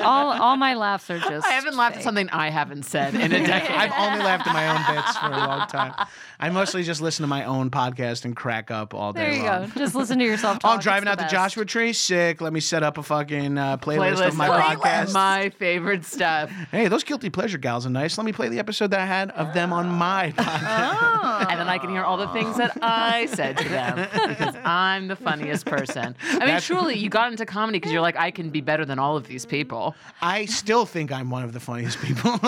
[0.00, 1.46] all all my laughs are just.
[1.46, 3.70] I haven't laughed at something I haven't said in a decade.
[3.76, 5.94] I've only laughed at my own bits for a long time.
[6.38, 9.42] I mostly just listen to my own podcast and crack up all day There you
[9.44, 9.66] long.
[9.68, 9.72] go.
[9.76, 10.58] Just listen to yourself.
[10.64, 11.28] Oh, I'm driving the out to.
[11.28, 11.92] Joshua Tree.
[11.92, 12.40] Sick.
[12.40, 14.76] Let me set up a fucking uh, playlist, of my Playlist.
[14.76, 15.12] podcast.
[15.14, 16.50] My favorite stuff.
[16.70, 18.16] hey, those guilty pleasure gals are nice.
[18.16, 20.98] Let me play the episode that I had of them on my podcast.
[21.02, 21.46] Oh.
[21.50, 25.08] and then I can hear all the things that I said to them because I'm
[25.08, 26.14] the funniest person.
[26.22, 28.84] I mean, That's- truly, you got into comedy because you're like, I can be better
[28.84, 29.94] than all of these people.
[30.22, 32.38] I still think I'm one of the funniest people.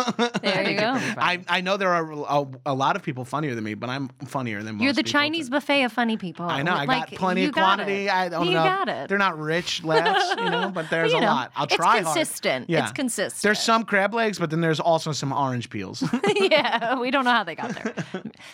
[0.42, 0.92] There you go.
[0.94, 4.09] I, I know there are a, a lot of people funnier than me, but I'm
[4.26, 5.53] funnier than most You're the people, Chinese too.
[5.53, 6.46] buffet of funny people.
[6.46, 6.72] I know.
[6.72, 8.07] I Like, got plenty you of got quantity.
[8.07, 8.11] it.
[8.12, 8.64] I don't you know.
[8.64, 9.09] got it.
[9.09, 11.53] They're not rich laughs, you know, but there's you a know, lot.
[11.57, 11.98] I'll it's try hard.
[12.03, 12.70] It's consistent.
[12.70, 12.82] Yeah.
[12.84, 13.42] It's consistent.
[13.42, 16.03] There's some crab legs, but then there's also some orange peels.
[16.36, 17.94] yeah, we don't know how they got there.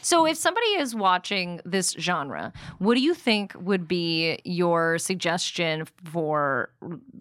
[0.03, 5.85] so, if somebody is watching this genre, what do you think would be your suggestion
[6.05, 6.71] for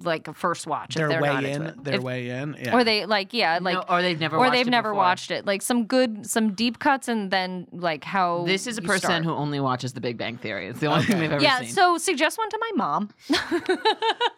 [0.03, 0.95] like a first watch?
[0.95, 1.51] their if they're way not in.
[1.53, 1.83] into it?
[1.83, 2.55] Their If- way in.
[2.59, 2.75] Yeah.
[2.75, 4.97] Or they like yeah like No, or they've never or watched they've it never before.
[5.03, 8.81] watched it like some good some deep cuts and then like how This is a
[8.81, 9.23] person start.
[9.25, 10.67] who only watches The Big Bang Theory.
[10.67, 11.67] It's the only thing they've ever yeah seen.
[11.69, 13.09] Yeah, so suggest one to my mom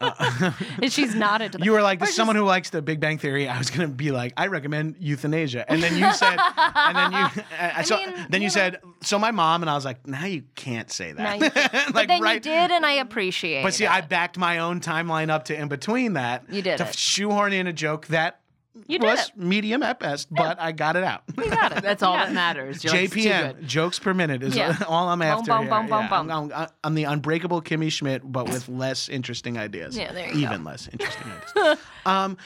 [0.82, 3.48] and she's not into you were like, Or someone who likes the Big Bang Theory.
[3.48, 6.38] I was gonna be like, I recommend euthanasia, and then you said,
[6.74, 8.48] and then you, uh, so mean, then you, you know.
[8.48, 11.54] said, so my mom, and I was like, now you can't say Now that.
[11.72, 11.72] can't.
[11.72, 12.34] like but then right.
[12.34, 13.64] you did and I appreciate it.
[13.64, 13.90] But see, it.
[13.90, 16.44] I backed my own timeline up to in between that.
[16.50, 16.94] You did to it.
[16.96, 18.40] shoehorn in a joke that
[18.86, 21.22] you did was it medium at best, but I got it out.
[21.36, 22.26] you got it That's all Yeah.
[22.26, 22.84] that matters.
[22.84, 24.76] You're like, it's too JPM jokes per minute is Yeah.
[24.88, 25.50] all I'm after.
[25.52, 25.70] boom, here.
[25.70, 26.30] boom, boom, Yeah, boom.
[26.30, 29.96] I'm, I'm- I'm the unbreakable Kimmy Schmidt, but with less interesting ideas.
[29.96, 30.52] Yeah, there you go.
[30.52, 31.78] even less interesting ideas.
[32.06, 32.36] um,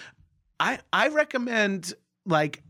[0.59, 1.93] I I recommend
[2.27, 2.63] like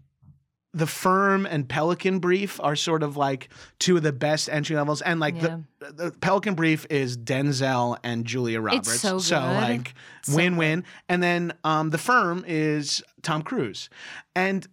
[0.74, 3.48] the firm and Pelican Brief are sort of like
[3.78, 8.24] two of the best entry levels, and like the, the Pelican Brief is Denzel and
[8.24, 9.54] Julia Roberts, so good.
[9.54, 9.94] like
[10.24, 13.88] So win win, and then um, the firm is Tom Cruise,
[14.34, 14.66] and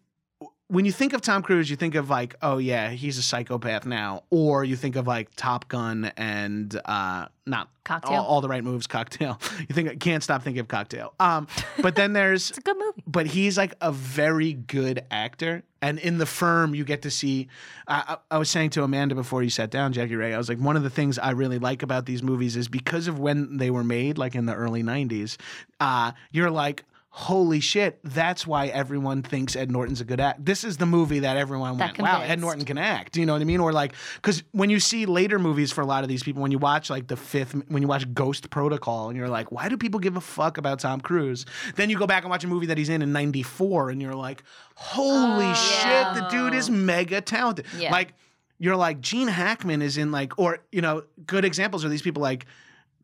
[0.72, 3.86] when you think of Tom Cruise, you think of like, oh yeah, he's a psychopath
[3.86, 8.14] now, or you think of like Top Gun and uh, not Cocktail.
[8.20, 9.38] all, all the right moves, Cocktail.
[9.60, 11.14] You think can't stop thinking of Cocktail.
[11.20, 11.48] Um,
[11.82, 13.04] but then there's It's a good movie.
[13.06, 15.64] but he's like a very good actor.
[15.82, 17.50] And in the firm, you get to see.
[17.86, 20.48] I, I, I was saying to Amanda before you sat down, Jackie Ray, I was
[20.48, 23.58] like, one of the things I really like about these movies is because of when
[23.58, 25.36] they were made, like in the early 90s,
[25.82, 30.46] uh, you're like, holy shit, that's why everyone thinks Ed Norton's a good act.
[30.46, 32.40] This is the movie that everyone That went, wow, Ed.
[32.40, 33.18] Norton can act.
[33.18, 33.60] You know what I mean?
[33.60, 36.52] Or like, because when you see later movies for a lot of these people, when
[36.52, 39.76] you watch like the fifth, when you watch Ghost Protocol, and you're like, why do
[39.76, 41.46] people give a fuck about Tom Cruise?
[41.76, 44.16] Then you go back and watch a movie that he's in in '94, and you're
[44.16, 44.42] like,
[44.76, 47.66] holy oh, shit, the dude is mega talented.
[47.78, 47.92] Yeah.
[47.92, 48.14] Like,
[48.58, 52.22] you're like Gene Hackman is in like, or you know, good examples are these people
[52.22, 52.46] like.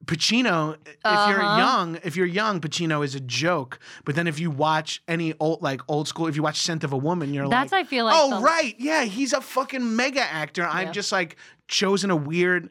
[0.05, 1.57] Pacino, if you're Uh-huh.
[1.59, 3.79] young, if you're young, Pacino is a joke.
[4.05, 6.93] But then if you watch any old, like old school, if you watch Scent of
[6.93, 9.95] a Woman, you're That's, like, I feel like, oh the- right, yeah, he's a fucking
[9.95, 10.65] mega actor.
[10.65, 11.35] I've just like
[11.67, 12.69] chosen a weird,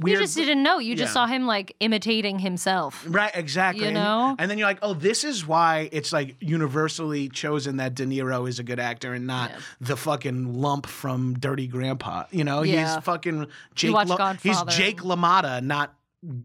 [0.00, 0.80] Weird, You just didn't know.
[0.80, 1.14] You just Yeah.
[1.14, 3.04] saw him like imitating himself.
[3.06, 3.82] Right, exactly.
[3.84, 4.34] You And- know?
[4.36, 8.48] and, then you're like, oh, this is why it's like universally chosen that De Niro
[8.48, 12.24] is a good actor and not the fucking lump from Dirty Grandpa.
[12.32, 12.96] You know, Yeah.
[12.96, 13.46] he's fucking
[13.76, 13.92] Jake.
[13.92, 15.94] La- he's Jake LaMotta, not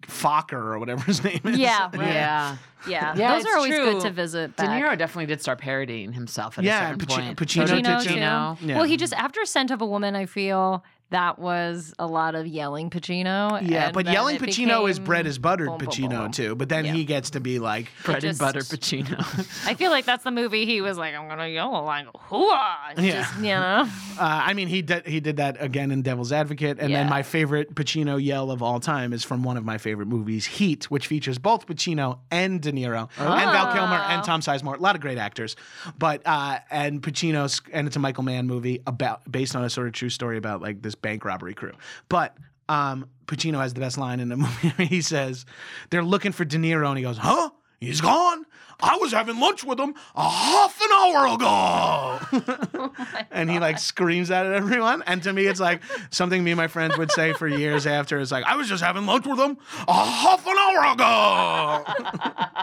[0.01, 1.57] Focker or whatever his name is.
[1.57, 2.07] Yeah, right.
[2.07, 2.57] Yeah.
[2.87, 3.93] Yeah, Yeah, those are always true.
[3.93, 4.55] good to visit.
[4.57, 7.37] De Niro definitely did start parodying himself at Yeah, a certain Paci- point.
[7.39, 8.59] Pacino So did Pacino, Pacino.
[8.59, 8.65] too.
[8.67, 8.75] Yeah.
[8.75, 10.83] Well, he just after Scent of a Woman, I feel
[11.13, 13.61] that was a lot of yelling Pacino.
[13.67, 16.31] Yeah, and but yelling Pacino is bread is buttered boom, boom, Pacino boom, boom.
[16.31, 16.55] too.
[16.55, 16.93] But then Yeah.
[16.93, 19.19] he gets to be like, Bread just- and butter Pacino.
[19.67, 22.97] I feel like that's the movie he was like, I'm gonna yell like hooah.
[22.97, 23.21] Yeah.
[23.21, 23.87] Just, you know.
[24.13, 27.23] Uh, I mean, he did he did that again in Devil's Advocate, and then my
[27.23, 31.07] favorite Pacino yell of all time is from one of my favorite movies, Heat, which
[31.07, 35.01] features both Pacino and De Niro and Val Kilmer and Tom Sizemore, a lot of
[35.01, 35.55] great actors.
[35.97, 39.87] But uh, and Pacino's and it's a Michael Mann movie about based on a sort
[39.87, 41.73] of true story about like this bank robbery crew.
[42.09, 42.35] But
[42.67, 44.85] um, Pacino has the best line in the movie.
[44.85, 45.45] he says
[45.91, 47.51] they're looking for De Niro, and he goes, "Huh?
[47.79, 48.45] He's gone."
[48.83, 52.91] I was having lunch with him a half an hour ago.
[53.31, 55.03] and he like screams at it everyone.
[55.07, 55.81] And to me, it's like
[56.11, 58.19] something me and my friends would say for years after.
[58.19, 59.57] It's like, I was just having lunch with him
[59.87, 61.83] a half an hour ago.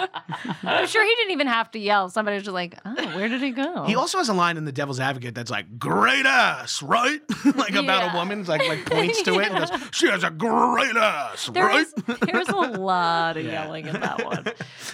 [0.65, 2.09] I'm sure he didn't even have to yell.
[2.09, 3.85] Somebody was just like, oh, where did he go?
[3.85, 7.21] He also has a line in The Devil's Advocate that's like, great ass, right?
[7.57, 8.13] like about Yeah.
[8.13, 11.67] a woman, like like points to it and goes, she has a great ass, There
[11.67, 11.81] right?
[11.87, 14.45] is- there's a lot of yelling in that one.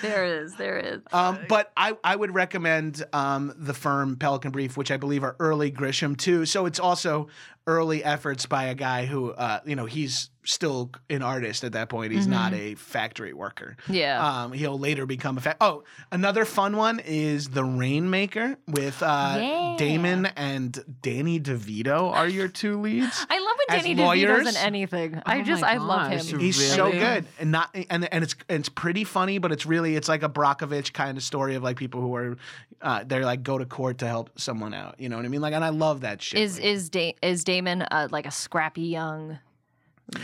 [0.03, 1.03] There is, there is.
[1.13, 5.37] Um, but I, I would recommend um, the firm Pelican Brief, which I believe are
[5.39, 6.47] early Grisham too.
[6.47, 7.29] So it's also
[7.67, 11.89] early efforts by a guy who, uh, you know, he's still an artist at that
[11.89, 12.13] point.
[12.13, 13.77] He's not a factory worker.
[13.83, 13.95] Mm-hmm.
[13.95, 14.43] Yeah.
[14.45, 15.41] Um, he'll later become a.
[15.41, 19.75] Fa- oh, another fun one is The Rainmaker with uh, Yeah.
[19.77, 23.27] Damon and Danny DeVito are your two leads.
[23.29, 25.23] I love when Danny lawyers- DeVito's in anything.
[25.27, 26.39] I Oh just, I love him.
[26.39, 29.97] He's so good, and not and and it's and it's pretty funny, but it's really
[29.97, 32.37] it's like a Brockovich kind of story of like people who are
[32.83, 35.01] uh, they're like go to court to help someone out.
[35.01, 35.41] You know what I mean?
[35.41, 36.39] Like, and I love that shit.
[36.39, 39.39] Is Like- is da- is Damon uh, like a scrappy young,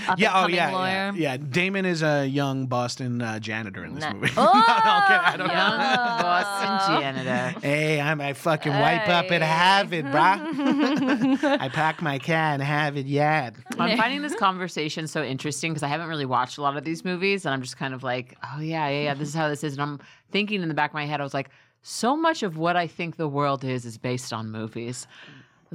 [0.07, 0.91] up yeah, oh yeah, lawyer?
[0.93, 1.37] yeah, yeah.
[1.39, 4.12] Damon is a young Boston uh, janitor in this Nah.
[4.12, 4.28] movie.
[4.37, 5.55] Oh, no, no, okay, I don't know.
[5.55, 5.78] Young
[6.22, 7.61] Boston janitor.
[7.66, 9.49] Hey, I'm a fucking wipe up at Hey.
[9.49, 11.45] Harvard, brah.
[11.61, 13.55] I pack my car and it, yard.
[13.78, 17.03] I'm finding this conversation so interesting because I haven't really watched a lot of these
[17.05, 19.64] movies, and I'm just kind of like, oh yeah, yeah, yeah, this is how this
[19.64, 21.49] is, and I'm thinking in the back of my head, I was like,
[21.83, 25.07] so much of what I think the world is is based on movies.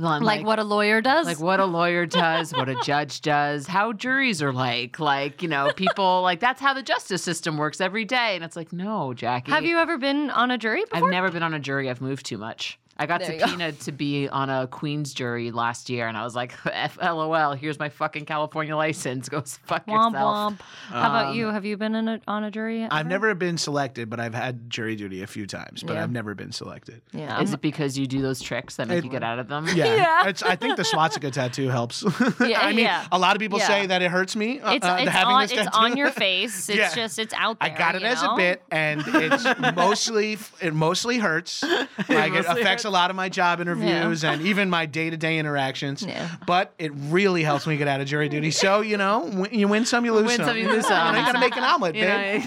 [0.06, 1.26] I'm like, what a lawyer does.
[1.26, 5.48] like what a lawyer does, what a judge does, how juries are like, like you
[5.48, 9.14] know, people like that's how the justice system works every day, and it's like, no,
[9.14, 9.52] Jackie.
[9.52, 11.08] Have you ever been on a jury before?
[11.08, 11.90] I've never been on a jury.
[11.90, 12.80] I've moved too much.
[13.00, 13.72] I got There you go.
[13.72, 17.78] to be on a Queens jury last year, and I was like, F- "LOL, here's
[17.78, 19.30] my fucking California license.
[19.30, 20.60] Go fuck Womp yourself." womp.
[20.90, 21.48] How about you?
[21.48, 22.84] Have you been in a, on a jury?
[22.84, 26.04] Um, I've never been selected, but I've had jury duty a few times, but Yeah.
[26.04, 27.02] I've never been selected.
[27.14, 27.40] Yeah.
[27.42, 29.68] Is it because you do those tricks that make It- you get out of them?
[29.76, 30.28] Yeah, Yeah.
[30.28, 32.04] It's, I think the swastika tattoo helps.
[32.40, 33.06] Yeah, I mean, yeah.
[33.12, 33.68] a lot of people Yeah.
[33.68, 34.60] say that it hurts me.
[34.60, 36.68] Uh, It's, uh, it's, having on, this it's on your face.
[36.70, 36.94] It's Yeah.
[36.96, 37.72] just it's out there.
[37.72, 39.46] I got it you as a bit, and it's
[39.76, 41.62] mostly it mostly hurts.
[41.64, 42.86] Like it mostly affects hurts.
[42.88, 46.02] A lot of my job interviews and even my day to day interactions.
[46.04, 46.30] Yeah.
[46.46, 48.52] But it really helps me get out of jury duty.
[48.52, 50.46] So you know, win- you win some, you lose Win some.
[50.48, 51.16] some, you lose You, know, some.
[51.16, 52.44] you gotta make an omelet, You babe.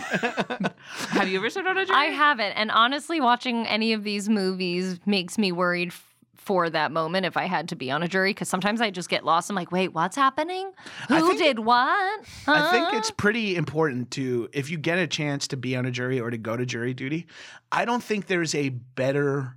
[0.61, 0.68] know,
[1.11, 1.97] have you ever served on a jury?
[1.99, 5.93] I haven't, and honestly, watching any of these movies makes me worried
[6.36, 9.09] for that moment if I had to be on a jury because sometimes I just
[9.11, 9.51] get lost.
[9.51, 10.72] I'm like, wait, what's happening?
[11.09, 12.24] Who think- did what?
[12.49, 15.91] I think it's pretty important to, if you get a chance to be on a
[15.91, 17.26] jury or to go to jury duty,
[17.70, 19.55] I don't think there's a better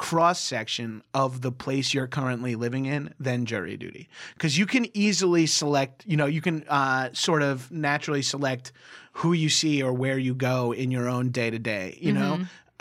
[0.00, 4.08] cross section of the place you're currently living in than jury duty.
[4.32, 8.72] Because you can easily select you know you can uh, sort of naturally select
[9.12, 12.38] who you see or where you go in your own day to day you know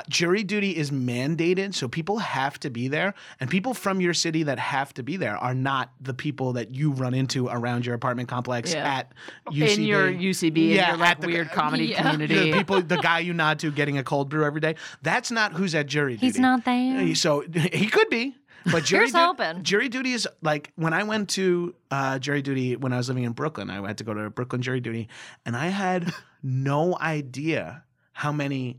[0.07, 4.43] jury duty is mandated so people have to be there and people from your city
[4.43, 7.95] that have to be there are not the people that you run into around your
[7.95, 8.97] apartment complex Yeah.
[8.97, 9.13] at
[9.51, 9.73] UCB.
[9.77, 12.01] in your UCB, in Yeah, your like at the- weird comedy Yeah.
[12.03, 12.51] community.
[12.51, 14.75] the people, the guy you nod to getting a cold brew every day.
[15.01, 16.25] That's not who's at jury duty.
[16.27, 17.15] He's not there.
[17.15, 18.35] So he could be.
[18.71, 19.63] But jury, Here's du- hoping.
[19.63, 23.23] jury duty is like when I went to uh, jury duty when I was living
[23.23, 23.69] in Brooklyn.
[23.69, 25.07] I had to go to Brooklyn jury duty,
[25.45, 28.77] and I had no idea how many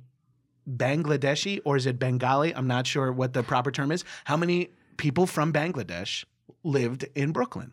[0.76, 2.54] Bangladeshi or is it Bengali?
[2.54, 4.04] I'm not sure what the proper term is.
[4.24, 6.24] How many people from Bangladesh
[6.62, 7.72] lived in Brooklyn?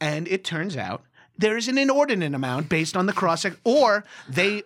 [0.00, 1.02] And it turns out
[1.38, 4.62] there's an inordinate amount based on the cross section, or they.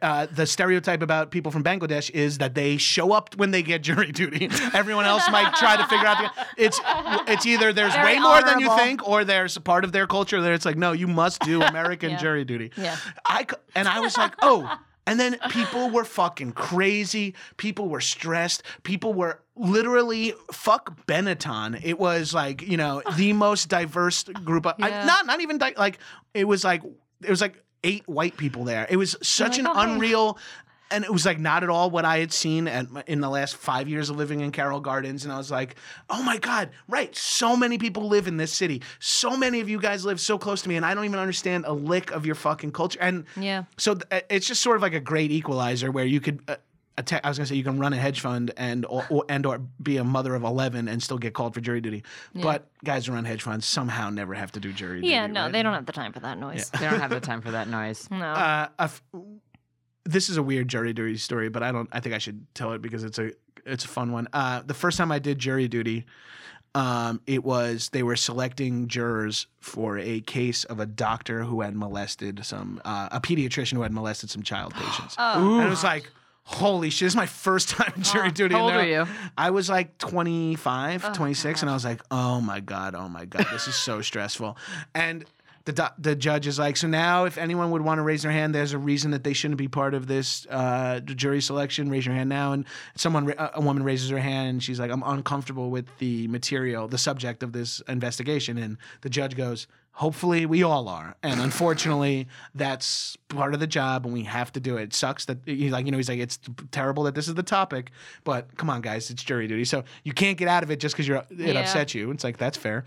[0.00, 3.82] Uh, the stereotype about people from Bangladesh is that they show up when they get
[3.82, 4.48] jury duty.
[4.72, 6.16] Everyone else might try to figure out.
[6.16, 6.80] The, it's
[7.28, 10.06] it's either there's Very way more than you think, or there's a part of their
[10.06, 12.16] culture that it's like, no, you must do American Yeah.
[12.16, 12.70] jury duty.
[12.78, 12.96] Yeah.
[13.26, 13.44] I
[13.74, 14.74] and I was like, oh.
[15.08, 17.34] And then people were fucking crazy.
[17.56, 18.62] People were stressed.
[18.82, 21.80] People were literally fuck Benetton.
[21.82, 25.74] It was like you know the most diverse group of I- not not even di-
[25.76, 25.98] like
[26.34, 26.82] it was like
[27.22, 28.86] it was like eight white people there.
[28.90, 30.38] It was such like, an "Oh, unreal.
[30.90, 33.28] And it was like not at all what I had seen at, my- in the
[33.28, 35.24] last five years of living in Carroll Gardens.
[35.24, 35.76] And I was like,
[36.08, 37.14] oh my God, right.
[37.14, 38.82] So many people live in this city.
[38.98, 40.76] So many of you guys live so close to me.
[40.76, 42.98] And I don't even understand a lick of your fucking culture.
[43.02, 43.64] And Yeah.
[43.76, 46.40] so th- it's just sort of like a great equalizer where you could.
[46.48, 46.56] Uh,
[46.96, 49.46] atta- I was gonna say you can run a hedge fund and or, or and
[49.46, 52.02] or be a mother of eleven and still get called for jury duty,
[52.34, 55.08] but guys who run hedge funds somehow never have to do jury duty.
[55.12, 55.52] Yeah, no, right?
[55.52, 56.70] they don't have the time for that noise.
[56.70, 58.08] they don't have the time for that noise.
[58.10, 58.24] No.
[58.24, 59.02] Uh, a f-
[60.08, 61.88] this is a weird jury duty story, but I don't.
[61.92, 63.32] I think I should tell it because it's a
[63.66, 64.26] it's a fun one.
[64.32, 66.06] Uh, the first time I did jury duty,
[66.74, 71.76] um, it was they were selecting jurors for a case of a doctor who had
[71.76, 75.14] molested some uh, a pediatrician who had molested some child patients.
[75.18, 75.58] Oh.
[75.58, 76.10] And it was like.
[76.50, 78.54] Holy shit, this is my first time jury duty.
[78.54, 79.12] How and old they're- were you?
[79.36, 83.46] I was like 25, 26, and I was like, oh my God, oh my God,
[83.52, 84.56] this is so stressful.
[84.94, 85.26] And
[85.68, 88.32] the, do- the judge is like, so now if anyone would want to raise their
[88.32, 91.90] hand, there's a reason that they shouldn't be part of this uh, jury selection.
[91.90, 92.52] Raise your hand now.
[92.52, 92.64] And
[92.96, 96.96] someone, a woman raises her hand, and she's like, I'm uncomfortable with the material, the
[96.96, 98.56] subject of this investigation.
[98.56, 104.04] And the judge goes, Hopefully, we all are, and unfortunately, that's part of the job,
[104.06, 104.82] and we have to do it.
[104.84, 106.38] It sucks that he's like, you know, he's like, it's
[106.70, 107.90] terrible that this is the topic,
[108.22, 110.94] but come on, guys, it's jury duty, so you can't get out of it just
[110.94, 111.58] because you're it Yeah.
[111.60, 112.12] upsets you.
[112.12, 112.84] It's like that's fair.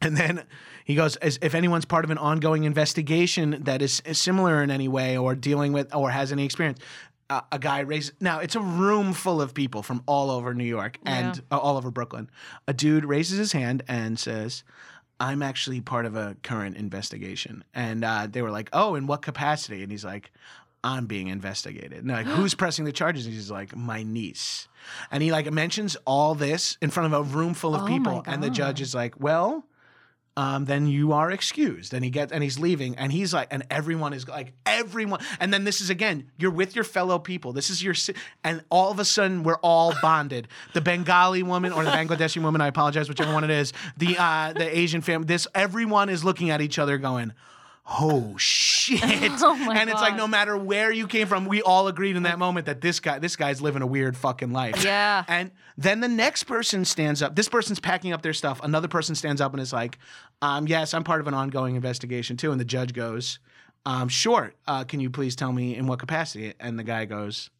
[0.00, 0.44] And then
[0.84, 4.88] he goes, as if anyone's part of an ongoing investigation that is, similar in any
[4.88, 6.78] way or dealing with or has any experience,
[7.30, 8.12] uh, a guy raises.
[8.20, 11.76] Now, it's a room full of people from all over New York and uh, all
[11.76, 12.30] over Brooklyn.
[12.66, 14.64] A dude raises his hand and says,
[15.20, 17.64] I'm actually part of a current investigation.
[17.74, 19.82] And uh, they were like, Oh, in what capacity?
[19.82, 20.30] And he's like,
[20.84, 21.98] I'm being investigated.
[21.98, 23.26] And like, who's pressing the charges?
[23.26, 24.68] And he's like, my niece.
[25.10, 28.22] And he like mentions all this in front of a room full of Oh people.
[28.26, 29.64] And the judge is like, well,
[30.38, 31.92] um, then you are excused.
[31.92, 32.94] And he gets and he's leaving.
[32.94, 35.18] And he's like, and everyone is like, everyone.
[35.40, 37.52] And then this is again, you're with your fellow people.
[37.52, 37.94] This is your
[38.44, 40.46] and all of a sudden we're all bonded.
[40.74, 44.52] The Bengali woman or the Bangladeshi woman, I apologize, whichever one it is, the uh
[44.52, 47.32] the Asian family, this everyone is looking at each other going,
[47.88, 48.98] Oh shit.
[49.40, 52.38] Oh and it's like no matter where you came from, we all agreed in that
[52.38, 54.82] moment that this guy this guy's living a weird fucking life.
[54.84, 55.24] Yeah.
[55.28, 57.36] And then the next person stands up.
[57.36, 58.60] This person's packing up their stuff.
[58.62, 59.98] Another person stands up and is like,
[60.42, 62.50] um, yes, I'm part of an ongoing investigation too.
[62.50, 63.38] And the judge goes,
[63.86, 64.52] um, sure.
[64.66, 66.54] Uh, can you please tell me in what capacity?
[66.60, 67.50] And the guy goes,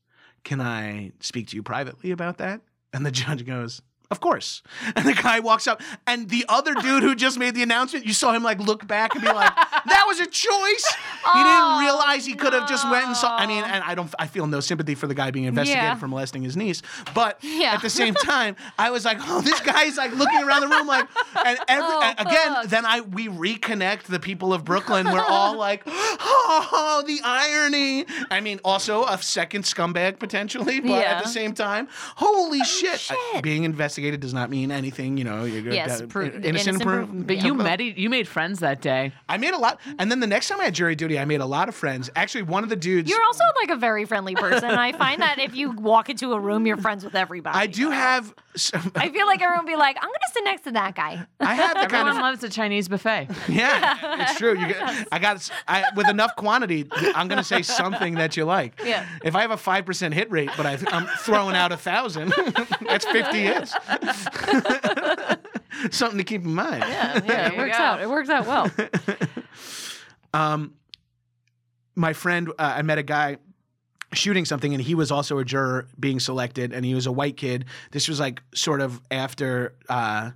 [0.45, 2.61] can I speak to you privately about that?
[2.93, 4.63] And the judge goes, of course.
[4.97, 8.13] And the guy walks up, and the other dude who just made the announcement, you
[8.13, 9.55] saw him like look back and be like,
[9.87, 10.87] "That was a choice."
[11.33, 13.37] He didn't Oh, realize he could have just went and saw.
[13.37, 15.95] I mean, and I don't, I feel no sympathy for the guy being investigated Yeah.
[15.97, 16.83] for molesting his niece,
[17.15, 17.75] but Yeah.
[17.75, 20.87] at the same time, I was like, "Oh, this guy's like looking around the room
[20.87, 21.07] like,"
[21.45, 22.65] and every Oh, and again, fuck.
[22.67, 25.07] then I we reconnect the people of Brooklyn.
[25.13, 31.17] We're all like, "Oh, the irony." I mean, also a second scumbag potentially, but Yeah.
[31.19, 32.95] at the same time, holy oh, shit.
[32.95, 33.43] I- shit.
[33.43, 35.45] being investigated does not mean anything, you know.
[35.45, 37.09] You're Yes, uh, pro- innocent, innocent proof.
[37.11, 37.27] proof.
[37.27, 39.13] But you met e- you made friends that day.
[39.29, 41.41] I made a lot, and then the next time I had jury duty, I made
[41.41, 42.11] a lot of friends.
[42.17, 43.11] Actually, one of the dudes.
[43.11, 44.71] You're also like a very friendly person.
[44.71, 47.59] I find that if you walk into a room, you're friends with everybody.
[47.59, 48.35] I do have
[48.95, 51.27] I feel like everyone would be like, I'm gonna sit next to that guy.
[51.41, 53.29] I have the kind Everyone of loves a Chinese buffet.
[53.49, 54.59] yeah, it's true.
[54.59, 56.87] You get, I got I, with enough quantity.
[56.93, 58.81] I'm gonna say something that you like.
[58.85, 59.07] Yeah.
[59.25, 62.33] If I have a five percent hit rate, but I, I'm throwing out a thousand,
[62.81, 63.75] that's 50 hits.
[65.97, 66.85] something to keep in mind.
[66.87, 67.83] Yeah, yeah, it you works go.
[67.85, 68.01] out.
[68.03, 68.71] It works out well.
[70.35, 70.75] Um,
[71.95, 73.39] my friend, uh, I met a guy
[74.13, 77.37] shooting something, and he was also a juror being selected, and he was a white
[77.37, 77.67] kid.
[77.91, 80.31] This was like sort of after uh,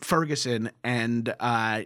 [0.00, 1.82] Ferguson, and uh,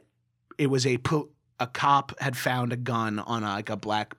[0.58, 1.28] it was a po-
[1.58, 4.14] a cop had found a gun on a, like a black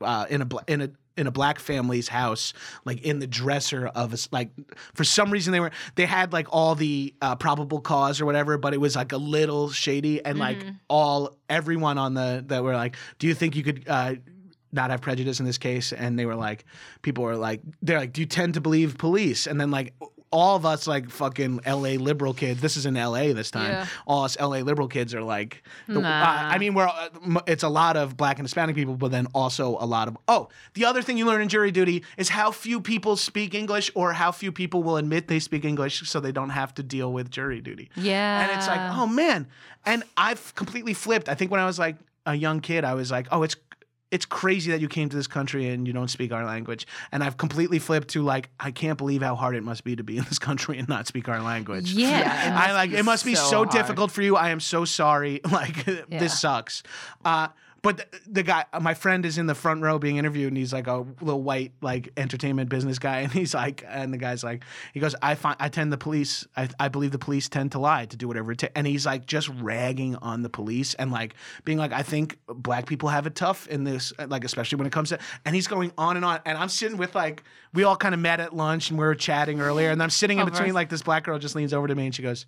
[0.00, 2.52] uh, in a bla- in a in a black family's house,
[2.84, 4.50] like in the dresser of a, like
[4.92, 8.58] for some reason they were they had like all the uh, probable cause or whatever,
[8.58, 10.58] but it was like a little shady and like
[10.88, 14.14] all everyone on the that were like, do you think you could uh,
[14.72, 15.92] not have prejudice in this case?
[15.92, 16.64] And they were like,
[17.02, 19.46] people were like, they're like, do you tend to believe police?
[19.46, 19.94] And then like
[20.32, 21.98] all of us like fucking L.A.
[21.98, 22.60] liberal kids.
[22.60, 23.32] This is in L.A.
[23.32, 23.70] this time.
[23.70, 23.86] Yeah.
[24.08, 24.62] All us L.A.
[24.62, 26.08] liberal kids are like, the, Nah.
[26.08, 29.28] uh, I mean, we're uh, it's a lot of black and Hispanic people, but then
[29.34, 32.50] also a lot of oh, the other thing you learn in jury duty is how
[32.50, 36.32] few people speak English or how few people will admit they speak English, so they
[36.32, 37.88] don't have to deal with jury duty.
[37.94, 38.42] Yeah.
[38.42, 39.46] And it's like, oh man.
[39.86, 41.28] And I've completely flipped.
[41.28, 41.96] I think when I was like
[42.26, 43.54] a young kid, I was like, oh, it's
[44.10, 46.86] it's crazy that you came to this country and you don't speak our language.
[47.10, 50.04] And I've completely flipped to like, I can't believe how hard it must be to
[50.04, 51.92] be in this country and not speak our language.
[51.92, 52.56] Yeah.
[52.56, 53.70] I like it must be so so, hard.
[53.70, 54.36] difficult for you.
[54.36, 55.40] I am so sorry.
[55.50, 56.02] Like Yeah.
[56.20, 56.82] this sucks.
[57.24, 57.48] Uh
[57.82, 60.56] but the, the guy, uh, my friend, is in the front row being interviewed, and
[60.56, 64.42] he's like a little white, like entertainment business guy, and he's like, and the guy's
[64.42, 67.72] like, he goes, I find, I tend the police, I, I believe the police tend
[67.72, 70.94] to lie to do whatever it takes, and he's like just ragging on the police
[70.94, 74.44] and like being like, I think black people have it tough in this, uh, like
[74.44, 77.14] especially when it comes to, and he's going on and on, and I'm sitting with
[77.14, 77.42] like,
[77.74, 80.38] we all kind of met at lunch and we were chatting earlier, and I'm sitting
[80.38, 82.46] in between like this black girl just leans over to me and she goes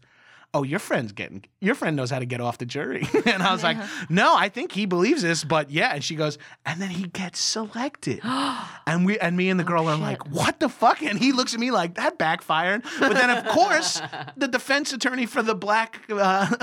[0.55, 3.07] oh, your friend's getting, your friend knows how to get off the jury.
[3.27, 3.77] and I was like,
[4.09, 5.95] no, I think he believes this, but yeah.
[5.95, 8.21] And she goes, and then he gets selected.
[8.25, 11.03] and we, and me and the girl are like, what the fuck?
[11.03, 12.83] And he looks at me like, that backfired.
[12.99, 14.01] But then, of course,
[14.37, 16.55] the defense attorney for the black, uh,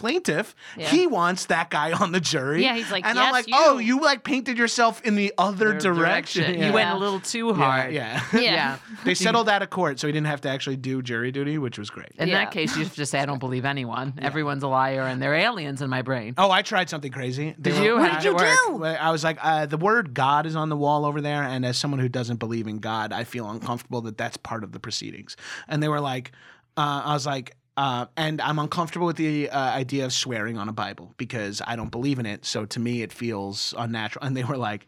[0.00, 3.54] plaintiff he wants that guy on the jury Yeah, he's like, and i'm like you."
[3.56, 6.72] oh you like painted yourself in the other direction, You Yeah.
[6.72, 7.92] went a little too hard.
[7.92, 8.40] yeah, Yeah.
[8.40, 8.78] Yeah.
[9.04, 11.78] they settled out of court so he didn't have to actually do jury duty which
[11.78, 12.44] was great In Yeah.
[12.44, 14.14] that case, you have to say, I don't believe anyone.
[14.20, 16.34] Everyone's a liar and they're aliens in my brain.
[16.38, 17.54] Oh, I tried something crazy.
[17.58, 17.96] They Did were- you?
[17.98, 18.84] What did you do?
[18.84, 21.76] I was like, uh, the word God is on the wall over there, and as
[21.76, 25.36] someone who doesn't believe in God, I feel uncomfortable that that's part of the proceedings.
[25.68, 26.32] And they were like,
[26.76, 30.68] uh, I was like, uh, and I'm uncomfortable with the uh, idea of swearing on
[30.68, 32.44] a Bible because I don't believe in it.
[32.44, 34.24] So to me, it feels unnatural.
[34.26, 34.86] And they were like.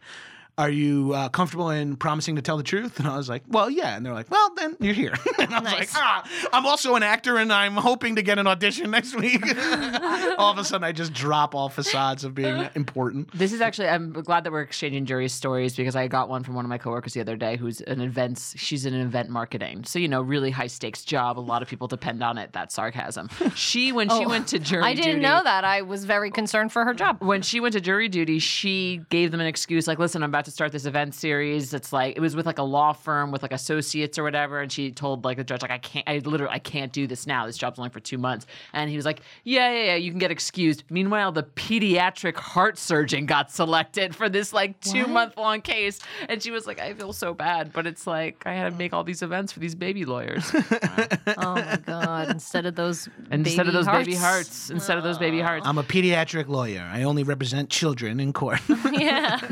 [0.55, 2.99] Are you uh, comfortable in promising to tell the truth?
[2.99, 3.95] And I was like, well, yeah.
[3.97, 5.13] And they're like, well, then you're here.
[5.39, 6.23] and I was like, ah,
[6.53, 9.43] I'm also an actor and I'm hoping to get an audition next week.
[10.37, 13.31] all of a sudden, I just drop all facades of being important.
[13.33, 16.53] This is actually, I'm glad that we're exchanging jury stories because I got one from
[16.53, 19.83] one of my coworkers the other day who's an events, she's in event marketing.
[19.85, 21.39] So, you know, really high stakes job.
[21.39, 22.53] A lot of people depend on it.
[22.53, 23.29] That sarcasm.
[23.55, 24.91] She, when she Oh, went to jury duty.
[24.91, 25.63] I didn't duty- know that.
[25.63, 27.17] I was very concerned for her job.
[27.23, 30.42] when she went to jury duty, she gave them an excuse like, listen, I'm about
[30.45, 31.73] to start this event series.
[31.73, 34.61] It's like, it was with like a law firm with like associates or whatever.
[34.61, 37.27] And she told like the judge, like, I can't, I literally, I can't do this
[37.27, 37.45] now.
[37.45, 38.45] This job's only for two months.
[38.73, 40.83] And he was like, yeah, yeah, yeah, you can get excused.
[40.89, 45.99] Meanwhile, the pediatric heart surgeon got selected for this like two month long case.
[46.29, 47.73] And she was like, I feel so bad.
[47.73, 50.51] But it's like, I had to make all these events for these baby lawyers.
[51.37, 52.29] Oh my god!
[52.29, 55.65] Instead of those, instead of baby those baby hearts, instead of those baby hearts.
[55.65, 56.87] I'm a pediatric lawyer.
[56.91, 58.61] I only represent children in court.
[58.91, 59.39] yeah.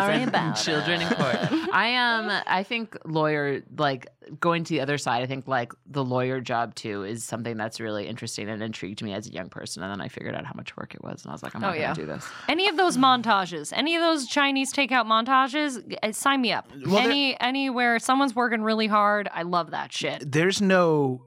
[0.00, 1.36] Sorry about children in court.
[1.72, 4.06] I um I think lawyer like
[4.40, 7.80] going to the other side, I think like the lawyer job too is something that's
[7.80, 9.82] really interesting and intrigued me as a young person.
[9.82, 11.60] And then I figured out how much work it was and I was like, I'm
[11.60, 11.94] not Oh, yeah.
[11.94, 12.26] gonna do this.
[12.48, 16.68] Any of those montages, any of those Chinese takeout montages, uh, sign me up.
[16.86, 20.30] Well, there- Any anywhere someone's working really hard, I love that shit.
[20.30, 21.24] There's no,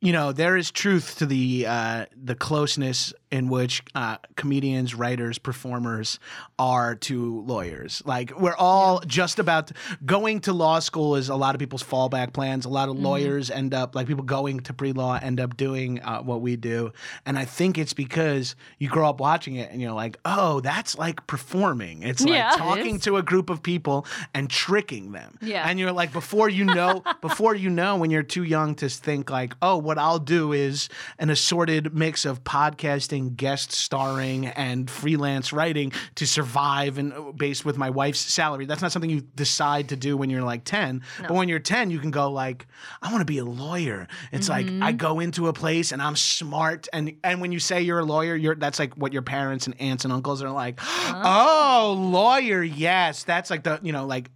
[0.00, 5.38] you know, there is truth to the uh, the closeness in which uh, comedians, writers,
[5.38, 6.18] performers
[6.58, 8.02] are to lawyers.
[8.04, 9.70] Like we're all just about
[10.04, 12.64] going to law school is a lot of people's fallback plans.
[12.64, 16.22] A lot of lawyers end up like people going to pre-law end up doing uh,
[16.22, 16.92] what we do,
[17.24, 20.98] and I think it's because you grow up watching it and you're like, oh, that's
[20.98, 22.02] like performing.
[22.02, 23.02] It's like Yeah, talking is.
[23.02, 25.38] to a group of people and tricking them.
[25.40, 25.68] Yeah.
[25.68, 29.30] and you're like before you know before you know when you're too young to think
[29.30, 34.90] like oh what i'll do is an assorted mix of podcasting doing guest starring and
[34.90, 38.66] freelance writing to survive and uh, based with my wife's salary.
[38.66, 41.02] That's not something you decide to do when you're like 10.
[41.20, 42.66] But when you're 10, you can go like,
[43.02, 44.08] I want to be a lawyer.
[44.32, 47.82] It's like I go into a place and I'm smart and and when you say
[47.82, 50.80] you're a lawyer, you're that's like what your parents and aunts and uncles are like,
[50.82, 52.62] "Oh, lawyer.
[52.62, 54.30] Yes, that's like the, you know, like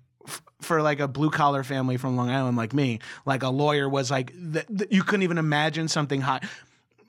[0.61, 4.11] for like a blue collar family from Long Island like me, like a lawyer was
[4.11, 6.41] like th- th- you couldn't even imagine something high.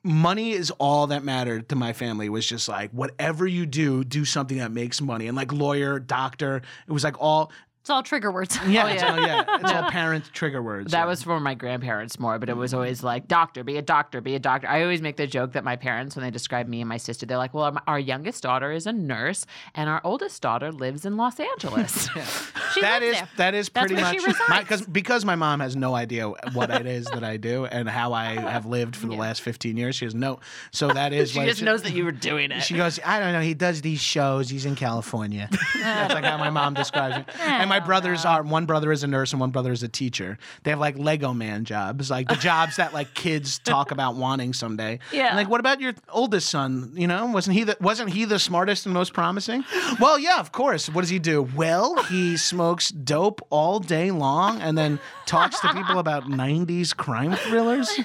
[0.06, 2.30] Money is all that mattered to my family.
[2.30, 5.28] Was just like whatever you do, do something that makes money.
[5.28, 7.52] And like lawyer, doctor, it was like all
[7.86, 8.58] It's all trigger words.
[8.68, 10.92] yeah, oh, it's all, yeah, it's all parent trigger words.
[10.92, 11.06] That yeah.
[11.06, 12.78] was for my grandparents more, but it was mm-hmm.
[12.78, 14.68] always like doctor, be a doctor, be a doctor.
[14.68, 17.28] I always make the joke that my parents, when they describe me and my sister,
[17.28, 21.06] they're like, "Well, our, our youngest daughter is a nurse, and our oldest daughter lives
[21.06, 22.10] in Los Angeles."
[22.74, 23.30] She that lives is there.
[23.38, 26.70] that is That's pretty where much my, cause, because my mom has no idea what
[26.70, 29.96] it is that I do and how I have lived for the last 15 years.
[29.96, 32.64] She has no so that is she what just knows that you were doing it.
[32.64, 33.40] She goes, I don't know.
[33.40, 34.50] He does these shows.
[34.50, 35.48] He's in California.
[35.76, 37.40] That's like how my mom describes it.
[37.40, 40.38] And my brothers are one brother is a nurse and one brother is a teacher.
[40.64, 44.54] They have like Lego man jobs, like the jobs that like kids talk about wanting
[44.54, 45.00] someday.
[45.12, 45.28] Yeah.
[45.28, 46.92] And like, what about your oldest son?
[46.96, 49.64] You know, wasn't he the wasn't he the smartest and most promising?
[50.00, 50.90] Well, yeah, of course.
[50.90, 51.42] What does he do?
[51.56, 57.36] Well, he smokes dope all day long and then talks to people about 90s crime
[57.36, 57.90] thrillers.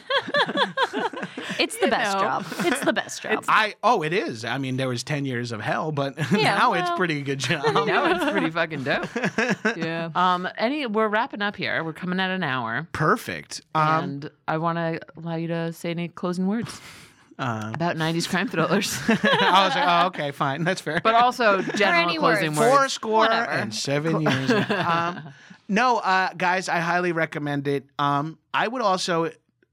[1.61, 2.22] It's the best know.
[2.22, 2.46] job.
[2.61, 3.44] It's the best job.
[3.48, 4.44] I oh, it is.
[4.44, 7.64] I mean, there was ten years of hell, but Yeah, now it's pretty good job.
[7.86, 9.08] no, it's pretty fucking dope.
[9.76, 10.11] yeah.
[10.14, 11.82] Um, any, we're wrapping up here.
[11.84, 13.61] We're coming at an hour, Perfect.
[13.74, 16.80] Um, and I want to allow you to say any closing words
[17.38, 21.00] uh, about '90s crime thrillers, I was like, oh, okay, fine, that's fair.
[21.02, 22.58] but also general closing words.
[22.58, 22.70] words.
[22.70, 23.50] Four score Whatever.
[23.50, 24.50] and seven years.
[24.70, 25.32] um,
[25.68, 27.84] no, uh, guys, I highly recommend it.
[27.98, 29.30] Um, I would also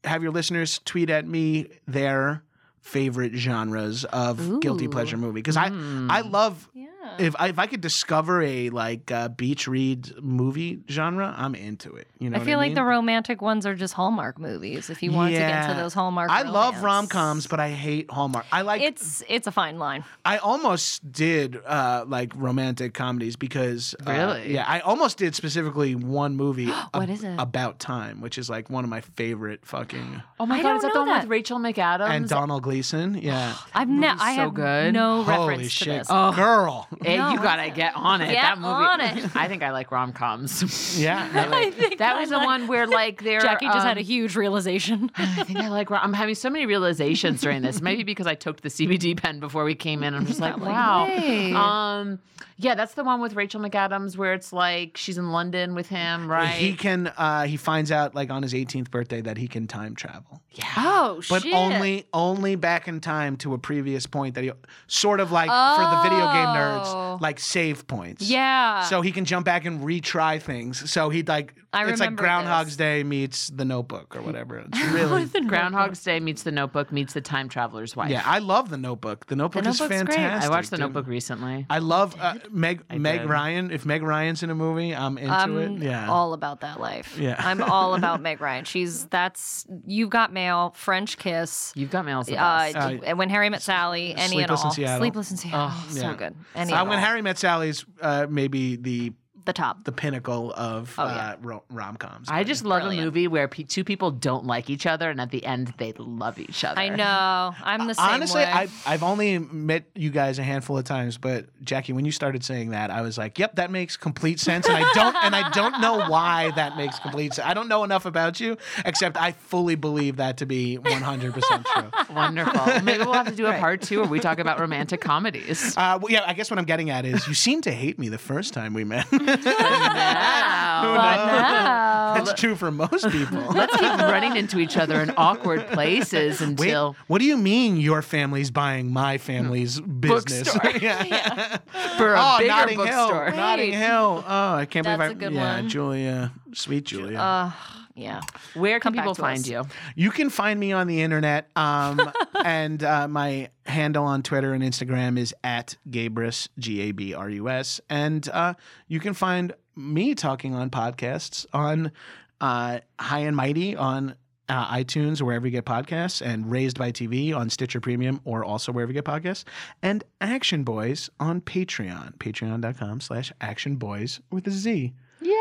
[0.08, 2.44] have your listeners tweet at me their
[2.82, 6.32] favorite genres of guilty pleasure movie because I I hmm.
[6.32, 6.88] love Yeah.
[7.20, 11.96] If I, if I could discover a like uh, beach read movie genre, I'm into
[11.96, 12.08] it.
[12.20, 12.76] You know, I what feel like mean?
[12.76, 14.90] the romantic ones are just Hallmark movies.
[14.90, 15.70] If you want to get Yeah.
[15.70, 18.46] into those Hallmark, I love rom coms, but I hate Hallmark.
[18.52, 20.04] I like It's it's a fine line.
[20.26, 24.54] I almost did uh, like romantic comedies because uh, Really?
[24.54, 26.72] yeah, I almost did specifically one movie.
[26.94, 27.36] What is it?
[27.40, 30.76] About time, which is like one of my favorite fucking Oh my I god, don't
[30.78, 31.22] is that the one that.
[31.24, 32.10] with Rachel McAdams?
[32.10, 33.16] and Domhnall Gleeson.
[33.22, 34.94] Yeah, I've ne- movie's I so have good.
[34.94, 36.08] no holy reference to shit, this.
[36.10, 36.32] Oh.
[36.34, 36.88] girl.
[37.08, 37.76] Hey, No, you gotta it?
[37.76, 38.28] get on it.
[38.32, 38.70] Get that movie.
[38.74, 39.30] on it.
[39.36, 40.98] I think I like rom coms.
[40.98, 43.40] Yeah, no, I that I was the one where like they're.
[43.42, 45.12] Jackie just had a um, huge realization.
[45.16, 45.90] I think I like.
[45.92, 47.82] I'm having so many realizations during this.
[47.82, 50.14] Maybe because I took the CBD pen before we came in.
[50.14, 50.72] I'm just like, Probably.
[50.74, 51.06] wow.
[51.06, 51.54] Hey.
[51.54, 52.20] Um,
[52.60, 56.30] yeah, that's the one with Rachel McAdams where it's like she's in London with him,
[56.30, 56.50] right?
[56.50, 57.08] He can.
[57.16, 60.66] Uh, he finds out like on his 18th birthday that he can time travel, Yeah.
[60.78, 61.30] oh shit.
[61.30, 61.54] but shit!
[61.54, 64.52] only only back in time to a previous point that he
[64.88, 66.58] sort of like for the video game Oh.
[66.58, 68.30] nerds, like save points.
[68.30, 68.84] yeah.
[68.84, 70.90] so he can jump back and retry things.
[70.90, 72.76] So he'd like I it's like remember Groundhog's this.
[72.78, 74.64] Day meets The Notebook or whatever.
[74.72, 78.10] It's really Groundhog's Day meets The Notebook meets The Time Traveler's Wife.
[78.10, 78.24] yeah.
[78.26, 79.26] I love The Notebook.
[79.28, 80.16] The Notebook is Notebook's great.
[80.18, 80.50] fantastic.
[80.50, 80.86] I watched The dude.
[80.86, 81.66] Notebook recently.
[81.70, 83.30] I love uh, Meg Meg did.
[83.30, 83.72] Ryan.
[83.72, 85.84] If Meg Ryan's in a movie, I'm into I'm it.
[85.84, 86.10] Yeah.
[86.10, 87.18] all about that life.
[87.20, 87.36] Yeah.
[87.38, 88.64] I'm all about Meg Ryan.
[88.66, 91.74] She's that's you've got mail, French Kiss.
[91.76, 92.28] You've got mails.
[92.28, 94.72] The Uh, when Harry met Sally, any and Sleepless in all.
[94.74, 95.00] Seattle.
[95.00, 95.70] Sleepless in Seattle.
[95.72, 96.14] Oh, so yeah.
[96.16, 96.36] good.
[96.56, 97.00] Any Uh, and when.
[97.00, 99.14] Harry Met Sally's uh, maybe the
[99.48, 99.84] the top.
[99.86, 101.36] the pinnacle of Oh, uh, yeah.
[101.42, 102.28] ro- rom coms.
[102.30, 103.02] I just love Brilliant.
[103.02, 105.94] a movie where pe- two people don't like each other, and at the end they
[105.98, 106.80] love each other.
[106.80, 107.56] I know.
[107.64, 108.46] I'm the same Honestly, way.
[108.52, 112.44] I, I've only met you guys a handful of times, but Jackie, when you started
[112.44, 115.50] saying that, I was like, "Yep, that makes complete sense." And I don't, and I
[115.52, 117.48] don't know why that makes complete sense.
[117.48, 121.66] I don't know enough about you, except I fully believe that to be 100 percent
[121.66, 121.90] true.
[122.16, 122.82] Wonderful.
[122.84, 125.76] Maybe we'll have to do a part two where we talk about romantic comedies.
[125.78, 128.10] Uh, well, yeah, I guess what I'm getting at is you seemed to hate me
[128.10, 129.06] the first time we met.
[129.46, 130.82] Wow.
[130.84, 133.40] but now, That's true for most people.
[133.52, 137.78] Let's keep running into each other in awkward places Wait, until what do you mean
[137.78, 140.52] your family's buying my family's business?
[140.54, 140.72] Bookstore.
[140.82, 141.58] yeah.
[141.98, 143.26] for a Oh, bigger Notting bookstore.
[143.28, 143.36] Hill.
[143.36, 144.24] Notting Hill.
[144.28, 145.06] Oh, I can't That's believe I.
[145.12, 145.70] a good yeah, one.
[145.70, 147.18] Julia, sweet Julia.
[147.20, 147.52] uh,
[147.98, 148.22] yeah.
[148.54, 149.48] Where can Come people find us.
[149.48, 149.64] you?
[149.96, 152.00] You can find me on the internet, um,
[152.46, 157.30] and uh, my handle on Twitter and Instagram is at Gabrus, G A B R
[157.30, 157.82] U S.
[157.90, 158.54] And uh,
[158.88, 161.92] you can find me talking on podcasts on
[162.40, 164.16] uh, High and Mighty on
[164.50, 168.72] uh, iTunes wherever you get podcasts, and Raised by TV on Stitcher Premium or also
[168.72, 169.44] wherever you get podcasts,
[169.82, 174.94] and Action Boyz on Patreon, patreon.com slash Action Boyz with a Z.
[175.22, 175.32] Yay!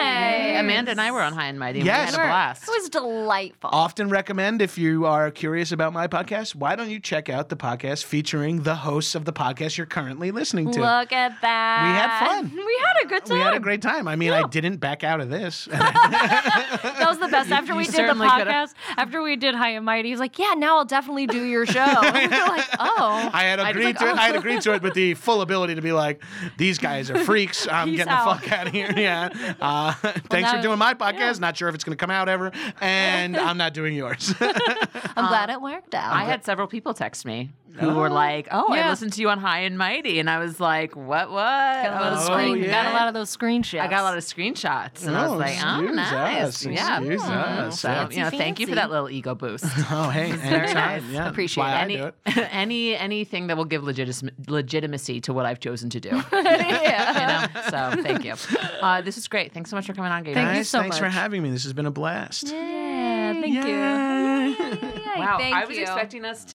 [0.00, 0.60] Nice.
[0.60, 1.80] Amanda and I were on High and Mighty.
[1.80, 2.12] and Yes.
[2.12, 2.62] We had a blast.
[2.64, 3.70] It was delightful.
[3.72, 7.56] Often recommend if you are curious about my podcast, why don't you check out the
[7.56, 10.80] podcast featuring the hosts of the podcast you're currently listening to?
[10.80, 11.82] Look at that.
[11.84, 12.50] We had fun.
[12.56, 13.38] We had a good time.
[13.38, 14.08] we had a great time.
[14.08, 15.68] I mean, I didn't back out of this.
[16.90, 17.50] That was the best.
[17.50, 20.54] After you we did the podcast, after we did High and Mighty, he's like, "Yeah,
[20.56, 23.84] now I'll definitely do your show." And we're like, "Oh." I had I was agreed
[23.84, 24.14] like, to it.
[24.16, 26.22] I had "Oh." agreed to it with the full ability to be like,
[26.56, 27.66] these guys are freaks.
[27.70, 28.40] I'm Peace getting out.
[28.40, 28.92] the fuck out of here.
[28.96, 29.19] Yeah.
[29.60, 29.92] Uh,
[30.30, 31.38] thanks for doing my podcast.
[31.40, 32.50] Not sure if it's going to come out ever.
[32.80, 34.34] And I'm not doing yours.
[34.40, 36.12] I'm glad it worked out.
[36.12, 39.38] I had several people text me who were like, "Oh, I listened to you on
[39.38, 41.30] High and Mighty," and I was like, "What?
[41.30, 42.62] What?" got a lot of Oh, screen.
[42.64, 42.82] yeah.
[42.84, 43.80] Got a lot of those screenshots.
[43.80, 46.66] I got a lot of screenshots, and I was Oh, like, "Oh, excuse nice, us,
[46.66, 47.80] yeah." excuse us.
[47.80, 49.64] So Fancy, you know, thank you for that little ego boost.
[49.90, 50.32] oh, hey.
[50.32, 50.74] Very anytime.
[50.74, 51.02] nice.
[51.12, 51.28] Yeah.
[51.28, 52.14] Appreciate Why I any, do it.
[52.52, 56.10] any anything that will give legitimacy, legitimacy to what I've chosen to do.
[56.32, 57.50] yeah.
[57.52, 57.94] you know?
[57.94, 58.34] So thank you.
[58.80, 59.52] Uh, this is great.
[59.52, 60.34] Thanks so much for coming on, Gabe.
[60.34, 61.50] Thank you so thanks for having me.
[61.50, 62.48] This has been a blast.
[62.48, 63.62] Yeah, thank you.
[63.62, 64.50] Yay.
[64.50, 65.82] Yay, Wow, thank I was you.
[65.82, 66.54] expecting us to.